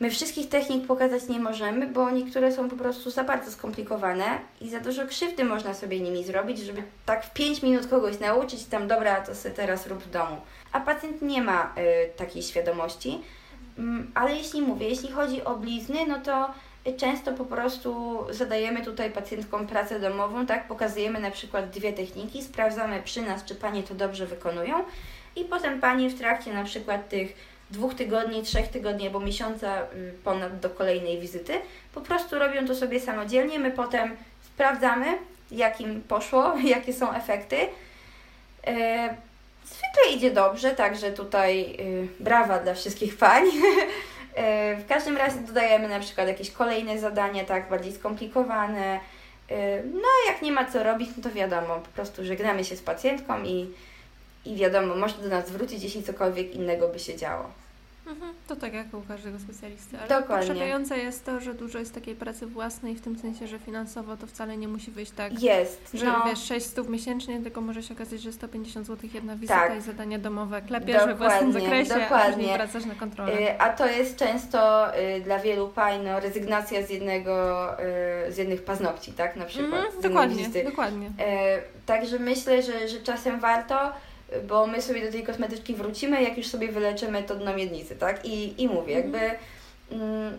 [0.00, 4.24] my wszystkich technik pokazać nie możemy, bo niektóre są po prostu za bardzo skomplikowane
[4.60, 8.64] i za dużo krzywdy można sobie nimi zrobić, żeby tak w 5 minut kogoś nauczyć
[8.64, 10.36] tam, dobra, to sobie teraz rób w domu.
[10.72, 13.18] A pacjent nie ma y, takiej świadomości.
[13.78, 16.50] Mm, ale jeśli mówię, jeśli chodzi o blizny, no to
[16.96, 20.68] Często po prostu zadajemy tutaj pacjentkom pracę domową, tak?
[20.68, 24.84] Pokazujemy na przykład dwie techniki, sprawdzamy przy nas, czy panie to dobrze wykonują
[25.36, 30.12] i potem panie w trakcie na przykład tych dwóch tygodni, trzech tygodni albo miesiąca y,
[30.24, 31.52] ponad do kolejnej wizyty
[31.96, 33.58] po prostu robią to sobie samodzielnie.
[33.58, 35.06] My potem sprawdzamy,
[35.50, 37.56] jak im poszło, jakie są efekty.
[38.66, 39.14] E,
[39.64, 43.44] zwykle idzie dobrze, także tutaj y, brawa dla wszystkich pań.
[44.36, 49.00] E, w każdym razie dodajemy na przykład jakieś kolejne zadania, tak, bardziej skomplikowane.
[49.50, 52.82] E, no, jak nie ma co robić, no to wiadomo, po prostu żegnamy się z
[52.82, 53.66] pacjentką i,
[54.46, 57.50] i wiadomo, może do nas wrócić, jeśli cokolwiek innego by się działo.
[58.06, 59.98] Mhm, to tak jak u każdego specjalisty.
[59.98, 60.46] Ale Dokładnie.
[60.46, 64.26] Pokrzepiające jest to, że dużo jest takiej pracy własnej, w tym sensie, że finansowo to
[64.26, 66.24] wcale nie musi wyjść tak, jest, że no.
[66.26, 69.78] wiesz, 600 miesięcznie, tylko może się okazać, że 150 zł jedna wizyta tak.
[69.78, 72.54] i zadania domowe klepiesz dokładnie, we własnym zakresie, dokładnie.
[72.54, 73.32] a wracasz na kontrolę.
[73.32, 77.70] Y, a to jest często y, dla wielu pań no, rezygnacja z jednego,
[78.28, 79.80] y, z jednych paznokci, tak, na przykład.
[79.80, 81.10] Mm, dokładnie, dokładnie.
[81.86, 83.92] Także myślę, że, że czasem warto
[84.48, 88.24] bo my sobie do tej kosmetyczki wrócimy, jak już sobie wyleczymy to dno miednicy, tak?
[88.24, 89.20] I, i mówię, jakby
[89.90, 90.38] mm,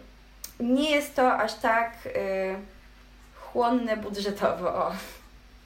[0.59, 2.09] nie jest to aż tak y,
[3.35, 4.91] chłonne budżetowo.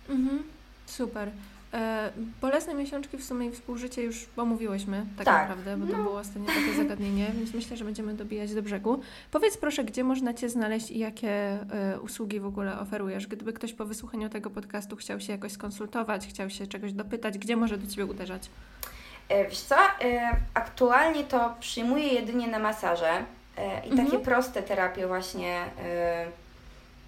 [0.10, 0.44] Mhm.
[0.86, 1.32] Super.
[1.74, 2.12] E,
[2.42, 5.50] bolesne miesiączki w sumie i współżycie już omówiłyśmy tak, tak.
[5.50, 6.04] naprawdę, bo to no.
[6.04, 9.02] było ostatnio takie zagadnienie, więc myślę, że będziemy dobijać do brzegu.
[9.32, 13.28] Powiedz proszę, gdzie można Cię znaleźć i jakie e, usługi w ogóle oferujesz?
[13.28, 17.56] Gdyby ktoś po wysłuchaniu tego podcastu chciał się jakoś skonsultować, chciał się czegoś dopytać, gdzie
[17.56, 18.50] może do Ciebie uderzać?
[19.30, 23.26] E, wiesz co, e, aktualnie to przyjmuję jedynie na masaże
[23.86, 24.08] i mhm.
[24.08, 25.66] takie proste terapie właśnie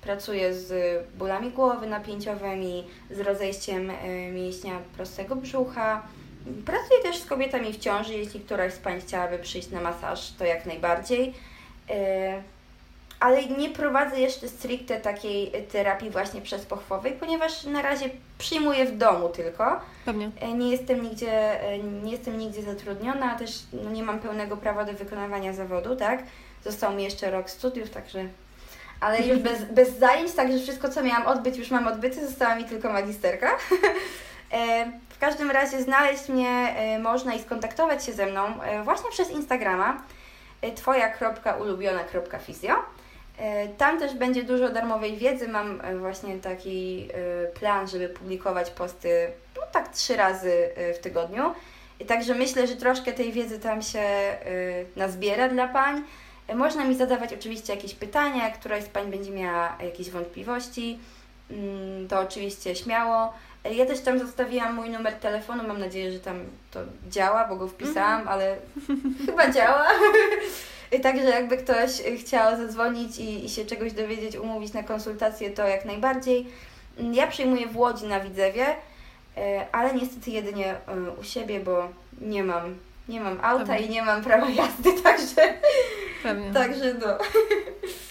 [0.03, 0.73] Pracuję z
[1.17, 6.01] bólami głowy napięciowymi, z rozejściem e, mięśnia prostego brzucha.
[6.65, 8.13] Pracuję też z kobietami w ciąży.
[8.13, 11.33] Jeśli któraś z Pań chciałaby przyjść na masaż, to jak najbardziej.
[11.89, 12.43] E,
[13.19, 18.97] ale nie prowadzę jeszcze stricte takiej terapii właśnie przez pochwowej, ponieważ na razie przyjmuję w
[18.97, 19.79] domu tylko.
[20.05, 20.31] Pewnie.
[20.55, 21.59] Nie jestem nigdzie,
[22.03, 26.23] nie jestem nigdzie zatrudniona, też no, nie mam pełnego prawa do wykonywania zawodu, tak?
[26.63, 28.25] Został mi jeszcze rok studiów, także
[29.03, 32.65] ale już bez, bez zajęć, także wszystko, co miałam odbyć, już mam odbyte, została mi
[32.65, 33.51] tylko magisterka.
[35.09, 38.41] w każdym razie znaleźć mnie można i skontaktować się ze mną
[38.83, 40.03] właśnie przez Instagrama
[40.75, 42.75] twoja.ulubiona.fizjo.
[43.77, 45.47] Tam też będzie dużo darmowej wiedzy.
[45.47, 47.09] Mam właśnie taki
[47.53, 51.53] plan, żeby publikować posty no tak trzy razy w tygodniu.
[52.07, 54.03] Także myślę, że troszkę tej wiedzy tam się
[54.95, 56.03] nazbiera dla pań.
[56.55, 60.99] Można mi zadawać oczywiście jakieś pytania, któraś z pań będzie miała jakieś wątpliwości.
[61.51, 63.33] Mm, to oczywiście śmiało.
[63.71, 65.63] Ja też tam zostawiłam mój numer telefonu.
[65.67, 66.39] Mam nadzieję, że tam
[66.71, 66.79] to
[67.09, 68.27] działa, bo go wpisałam, mm.
[68.27, 68.57] ale
[69.25, 69.85] chyba działa.
[71.03, 75.85] Także jakby ktoś chciał zadzwonić i, i się czegoś dowiedzieć, umówić na konsultację, to jak
[75.85, 76.47] najbardziej.
[77.11, 78.65] Ja przyjmuję w Łodzi na Widzewie,
[79.37, 81.89] e, ale niestety jedynie e, u siebie, bo
[82.21, 82.75] nie mam,
[83.09, 83.85] nie mam auta Pewnie.
[83.85, 85.53] i nie mam prawa jazdy, także,
[86.23, 86.53] Pewnie.
[86.53, 87.17] także no.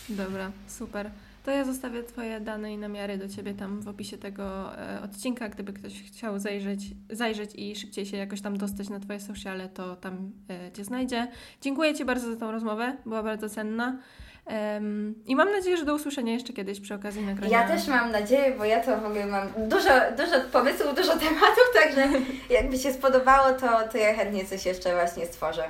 [0.24, 1.10] Dobra, super.
[1.44, 5.48] To ja zostawię Twoje dane i namiary do Ciebie tam w opisie tego e, odcinka.
[5.48, 6.80] Gdyby ktoś chciał zajrzeć,
[7.10, 11.28] zajrzeć i szybciej się jakoś tam dostać na Twoje sociale, to tam e, Cię znajdzie.
[11.60, 13.98] Dziękuję Ci bardzo za tą rozmowę, była bardzo cenna.
[15.26, 17.60] I mam nadzieję, że do usłyszenia jeszcze kiedyś przy okazji nagrania.
[17.60, 21.70] Ja też mam nadzieję, bo ja to w ogóle mam dużo, dużo pomysłów, dużo tematów,
[21.74, 22.08] także
[22.50, 25.64] jakby się spodobało, to, to ja chętnie coś jeszcze właśnie stworzę.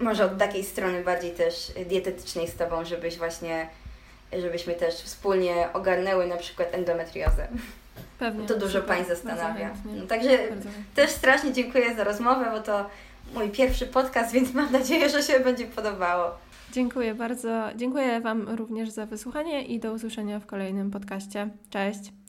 [0.00, 3.66] Może od takiej strony bardziej też dietetycznej z Tobą, żebyś właśnie
[4.40, 7.48] żebyśmy też wspólnie ogarnęły na przykład endometriozę.
[8.18, 8.46] Pewnie.
[8.46, 9.70] To dużo Pań zastanawia.
[9.84, 10.38] No, także
[10.94, 12.90] też strasznie dziękuję za rozmowę, bo to
[13.34, 16.38] mój pierwszy podcast, więc mam nadzieję, że się będzie podobało.
[16.72, 17.68] Dziękuję bardzo.
[17.76, 21.50] Dziękuję Wam również za wysłuchanie i do usłyszenia w kolejnym podcaście.
[21.70, 22.21] Cześć.